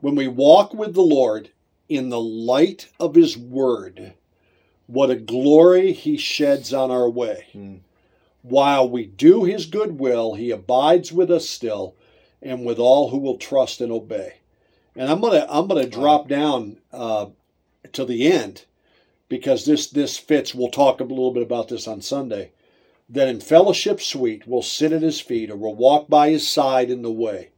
When 0.00 0.14
we 0.14 0.28
walk 0.28 0.72
with 0.72 0.94
the 0.94 1.02
Lord 1.02 1.50
in 1.90 2.08
the 2.08 2.20
light 2.20 2.88
of 2.98 3.14
His 3.14 3.36
Word, 3.36 4.14
what 4.86 5.10
a 5.10 5.16
glory 5.16 5.92
He 5.92 6.16
sheds 6.16 6.72
on 6.72 6.90
our 6.90 7.10
way. 7.10 7.46
Hmm. 7.52 7.76
While 8.42 8.88
we 8.88 9.04
do 9.04 9.44
His 9.44 9.66
good 9.66 9.98
will, 9.98 10.34
He 10.34 10.50
abides 10.50 11.12
with 11.12 11.30
us 11.30 11.48
still, 11.48 11.94
and 12.40 12.64
with 12.64 12.78
all 12.78 13.10
who 13.10 13.18
will 13.18 13.36
trust 13.36 13.82
and 13.82 13.92
obey. 13.92 14.36
And 14.96 15.10
I'm 15.10 15.20
gonna 15.20 15.46
I'm 15.48 15.66
gonna 15.68 15.86
drop 15.86 16.28
down 16.28 16.78
uh, 16.92 17.26
to 17.92 18.04
the 18.04 18.32
end 18.32 18.64
because 19.28 19.66
this 19.66 19.88
this 19.88 20.16
fits. 20.16 20.54
We'll 20.54 20.70
talk 20.70 21.00
a 21.00 21.04
little 21.04 21.32
bit 21.32 21.42
about 21.42 21.68
this 21.68 21.86
on 21.86 22.00
Sunday 22.00 22.52
that 23.10 23.28
in 23.28 23.40
fellowship 23.40 24.00
sweet 24.00 24.46
we'll 24.46 24.62
sit 24.62 24.92
at 24.92 25.02
his 25.02 25.20
feet 25.20 25.50
or 25.50 25.56
we'll 25.56 25.74
walk 25.74 26.08
by 26.08 26.30
his 26.30 26.46
side 26.46 26.90
in 26.90 27.02
the 27.02 27.10
way. 27.10 27.50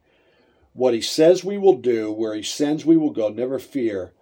What 0.72 0.94
he 0.94 1.02
says 1.02 1.44
we 1.44 1.58
will 1.58 1.76
do, 1.76 2.10
where 2.10 2.34
he 2.34 2.42
sends 2.42 2.86
we 2.86 2.96
will 2.96 3.10
go, 3.10 3.28
never 3.28 3.58
fear, 3.58 4.12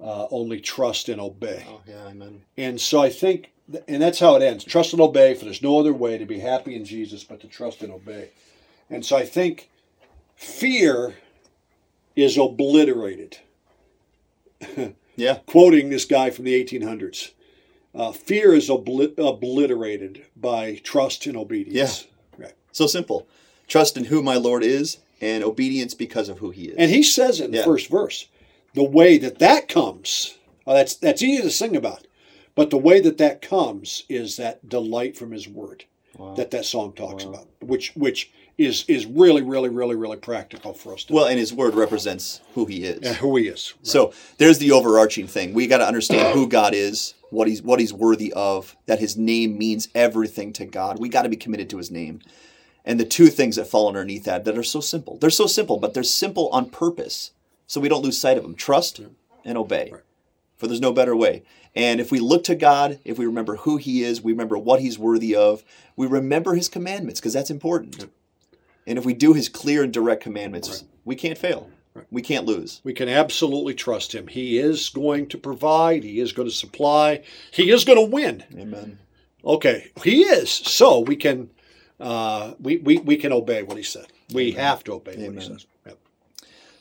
uh, 0.00 0.26
only 0.30 0.60
trust 0.60 1.08
and 1.08 1.20
obey. 1.20 1.64
Oh 1.68 1.80
yeah, 1.86 2.06
amen. 2.08 2.42
And 2.56 2.80
so 2.80 3.00
I 3.02 3.10
think, 3.10 3.50
and 3.88 4.00
that's 4.02 4.18
how 4.18 4.36
it 4.36 4.42
ends 4.42 4.64
trust 4.64 4.92
and 4.92 5.00
obey, 5.02 5.34
for 5.34 5.44
there's 5.44 5.62
no 5.62 5.78
other 5.78 5.92
way 5.92 6.18
to 6.18 6.26
be 6.26 6.40
happy 6.40 6.74
in 6.76 6.84
Jesus 6.84 7.24
but 7.24 7.40
to 7.40 7.46
trust 7.46 7.82
and 7.82 7.92
obey. 7.92 8.30
And 8.90 9.04
so 9.04 9.16
I 9.16 9.24
think 9.24 9.70
fear 10.36 11.14
is 12.16 12.36
obliterated. 12.38 13.38
Yeah. 15.16 15.38
Quoting 15.46 15.90
this 15.90 16.04
guy 16.04 16.30
from 16.30 16.44
the 16.44 16.64
1800s. 16.64 17.30
Uh, 17.94 18.10
fear 18.10 18.52
is 18.52 18.68
obli- 18.68 19.16
obliterated 19.16 20.26
by 20.36 20.80
trust 20.82 21.26
and 21.26 21.36
obedience. 21.36 22.06
Yeah. 22.36 22.46
Right. 22.46 22.54
So 22.72 22.88
simple. 22.88 23.28
Trust 23.68 23.96
in 23.96 24.06
who 24.06 24.22
my 24.22 24.34
Lord 24.34 24.64
is 24.64 24.98
and 25.20 25.44
obedience 25.44 25.94
because 25.94 26.28
of 26.28 26.38
who 26.40 26.50
he 26.50 26.64
is. 26.64 26.76
And 26.76 26.90
he 26.90 27.02
says 27.04 27.40
it 27.40 27.44
in 27.44 27.52
Yeah. 27.52 27.60
the 27.60 27.64
first 27.66 27.88
verse. 27.88 28.26
The 28.74 28.84
way 28.84 29.18
that 29.18 29.38
that 29.38 29.68
comes, 29.68 30.36
oh, 30.66 30.74
that's 30.74 30.96
that's 30.96 31.22
easy 31.22 31.42
to 31.42 31.50
sing 31.50 31.76
about, 31.76 32.06
but 32.54 32.70
the 32.70 32.78
way 32.78 33.00
that 33.00 33.18
that 33.18 33.40
comes 33.40 34.04
is 34.08 34.36
that 34.36 34.68
delight 34.68 35.16
from 35.16 35.32
His 35.32 35.48
Word 35.48 35.84
that 36.36 36.50
that 36.50 36.64
song 36.64 36.92
talks 36.92 37.24
about, 37.24 37.48
which 37.60 37.92
which 37.94 38.30
is 38.56 38.84
is 38.86 39.06
really 39.06 39.42
really 39.42 39.68
really 39.68 39.96
really 39.96 40.16
practical 40.16 40.72
for 40.72 40.94
us. 40.94 41.04
To 41.04 41.12
well, 41.12 41.26
and 41.26 41.38
his 41.38 41.52
word 41.52 41.74
represents 41.74 42.40
who 42.54 42.66
he 42.66 42.84
is. 42.84 43.16
who 43.16 43.36
He 43.36 43.48
is. 43.48 43.74
So 43.82 44.12
there's 44.38 44.58
the 44.58 44.72
overarching 44.72 45.26
thing. 45.26 45.54
We 45.54 45.66
got 45.66 45.78
to 45.78 45.86
understand 45.86 46.34
who 46.34 46.48
God 46.48 46.74
is, 46.74 47.14
what 47.30 47.48
he's 47.48 47.62
what 47.62 47.80
he's 47.80 47.92
worthy 47.92 48.32
of, 48.34 48.76
that 48.86 49.00
his 49.00 49.16
name 49.16 49.58
means 49.58 49.88
everything 49.94 50.52
to 50.54 50.66
God. 50.66 50.98
We 50.98 51.08
got 51.08 51.22
to 51.22 51.28
be 51.28 51.36
committed 51.36 51.68
to 51.70 51.78
his 51.78 51.90
name. 51.90 52.20
And 52.84 53.00
the 53.00 53.06
two 53.06 53.28
things 53.28 53.56
that 53.56 53.66
fall 53.66 53.88
underneath 53.88 54.24
that 54.24 54.44
that 54.44 54.58
are 54.58 54.62
so 54.62 54.80
simple. 54.80 55.16
They're 55.18 55.30
so 55.30 55.46
simple, 55.46 55.78
but 55.78 55.94
they're 55.94 56.02
simple 56.02 56.48
on 56.50 56.68
purpose. 56.68 57.30
So 57.66 57.80
we 57.80 57.88
don't 57.88 58.02
lose 58.02 58.18
sight 58.18 58.36
of 58.36 58.42
them. 58.42 58.54
Trust 58.54 59.00
and 59.44 59.58
obey. 59.58 59.90
Right. 59.92 60.02
For 60.56 60.66
there's 60.66 60.80
no 60.80 60.92
better 60.92 61.16
way. 61.16 61.42
And 61.74 62.00
if 62.00 62.12
we 62.12 62.20
look 62.20 62.44
to 62.44 62.54
God, 62.54 63.00
if 63.04 63.18
we 63.18 63.26
remember 63.26 63.56
who 63.56 63.78
he 63.78 64.04
is, 64.04 64.22
we 64.22 64.32
remember 64.32 64.56
what 64.56 64.80
he's 64.80 64.98
worthy 64.98 65.34
of, 65.34 65.64
we 65.96 66.06
remember 66.06 66.54
his 66.54 66.68
commandments 66.68 67.20
because 67.20 67.32
that's 67.32 67.50
important. 67.50 68.08
And 68.86 68.98
if 68.98 69.04
we 69.04 69.14
do 69.14 69.32
his 69.32 69.48
clear 69.48 69.82
and 69.82 69.92
direct 69.92 70.22
commandments, 70.22 70.84
we 71.04 71.16
can't 71.16 71.38
fail. 71.38 71.70
We 72.10 72.22
can't 72.22 72.44
lose. 72.44 72.80
We 72.84 72.92
can 72.92 73.08
absolutely 73.08 73.74
trust 73.74 74.14
him. 74.14 74.26
He 74.26 74.58
is 74.58 74.88
going 74.88 75.28
to 75.28 75.38
provide, 75.38 76.02
he 76.02 76.20
is 76.20 76.32
going 76.32 76.48
to 76.48 76.54
supply, 76.54 77.22
he 77.52 77.70
is 77.70 77.84
going 77.84 77.98
to 77.98 78.10
win. 78.10 78.44
Amen. 78.56 78.98
Okay, 79.44 79.90
he 80.02 80.22
is. 80.22 80.50
So 80.50 81.00
we 81.00 81.16
can 81.16 81.50
uh, 82.00 82.54
we, 82.60 82.78
we, 82.78 82.98
we 82.98 83.16
can 83.16 83.32
obey 83.32 83.62
what 83.62 83.76
he 83.76 83.82
said. 83.82 84.06
We 84.32 84.52
Amen. 84.52 84.64
have 84.64 84.84
to 84.84 84.94
obey 84.94 85.12
Amen. 85.12 85.34
what 85.34 85.42
he 85.42 85.48
says. 85.48 85.66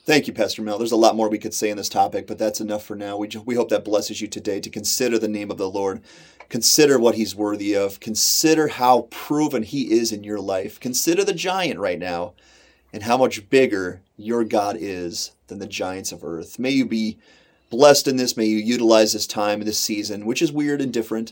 Thank 0.06 0.28
you, 0.28 0.34
Pastor 0.34 0.62
Mel. 0.62 0.78
There's 0.78 0.92
a 0.92 0.98
lot 0.98 1.16
more 1.16 1.30
we 1.30 1.38
could 1.38 1.54
say 1.54 1.72
on 1.72 1.78
this 1.78 1.88
topic, 1.88 2.28
but 2.28 2.38
that's 2.38 2.60
enough 2.60 2.84
for 2.84 2.94
now. 2.94 3.16
We, 3.16 3.30
we 3.46 3.56
hope 3.56 3.70
that 3.70 3.86
blesses 3.86 4.20
you 4.20 4.28
today 4.28 4.60
to 4.60 4.70
consider 4.70 5.18
the 5.18 5.30
name 5.30 5.50
of 5.50 5.56
the 5.56 5.70
Lord, 5.70 6.02
consider 6.50 7.00
what 7.00 7.16
he's 7.16 7.34
worthy 7.34 7.74
of, 7.74 8.02
consider 8.02 8.68
how 8.68 9.08
proven 9.12 9.64
he 9.64 9.94
is 9.94 10.12
in 10.12 10.26
your 10.26 10.42
life, 10.42 10.78
consider 10.78 11.24
the 11.24 11.32
giant 11.32 11.80
right 11.80 11.98
now, 11.98 12.34
and 12.92 13.04
how 13.04 13.16
much 13.16 13.50
bigger 13.50 14.02
your 14.18 14.44
God 14.44 14.76
is 14.78 15.32
than 15.48 15.60
the 15.60 15.68
giants 15.68 16.12
of 16.12 16.22
earth. 16.22 16.60
May 16.60 16.72
you 16.72 16.86
be 16.86 17.18
blessed 17.70 18.10
in 18.10 18.18
this. 18.18 18.36
May 18.36 18.48
you 18.48 18.58
utilize 18.58 19.14
this 19.14 19.26
time 19.26 19.62
and 19.62 19.68
this 19.68 19.80
season, 19.80 20.26
which 20.26 20.42
is 20.42 20.52
weird 20.52 20.82
and 20.82 20.92
different. 20.92 21.32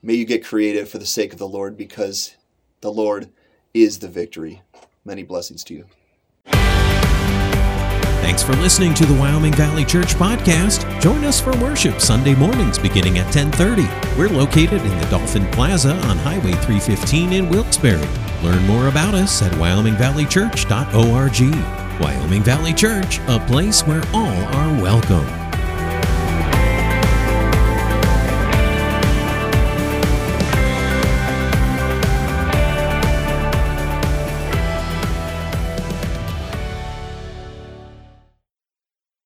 May 0.00 0.14
you 0.14 0.24
get 0.24 0.44
creative 0.44 0.88
for 0.88 0.98
the 0.98 1.06
sake 1.06 1.32
of 1.32 1.40
the 1.40 1.48
Lord 1.48 1.76
because 1.76 2.36
the 2.82 2.92
Lord 2.92 3.30
is 3.74 3.98
the 3.98 4.08
victory. 4.08 4.62
Many 5.04 5.24
blessings 5.24 5.64
to 5.64 5.74
you. 5.74 5.86
Thanks 8.26 8.42
for 8.42 8.56
listening 8.56 8.92
to 8.94 9.06
the 9.06 9.14
Wyoming 9.14 9.52
Valley 9.52 9.84
Church 9.84 10.16
podcast. 10.16 11.00
Join 11.00 11.22
us 11.22 11.40
for 11.40 11.56
worship 11.58 12.00
Sunday 12.00 12.34
mornings 12.34 12.76
beginning 12.76 13.18
at 13.18 13.32
10:30. 13.32 13.88
We're 14.18 14.28
located 14.28 14.82
in 14.82 14.98
the 14.98 15.06
Dolphin 15.06 15.46
Plaza 15.52 15.94
on 16.08 16.18
Highway 16.18 16.54
315 16.54 17.32
in 17.32 17.48
Wilkes-Barre. 17.48 18.04
Learn 18.42 18.66
more 18.66 18.88
about 18.88 19.14
us 19.14 19.42
at 19.42 19.52
wyomingvalleychurch.org. 19.52 22.00
Wyoming 22.00 22.42
Valley 22.42 22.74
Church, 22.74 23.20
a 23.28 23.38
place 23.38 23.86
where 23.86 24.02
all 24.12 24.44
are 24.56 24.82
welcome. 24.82 25.45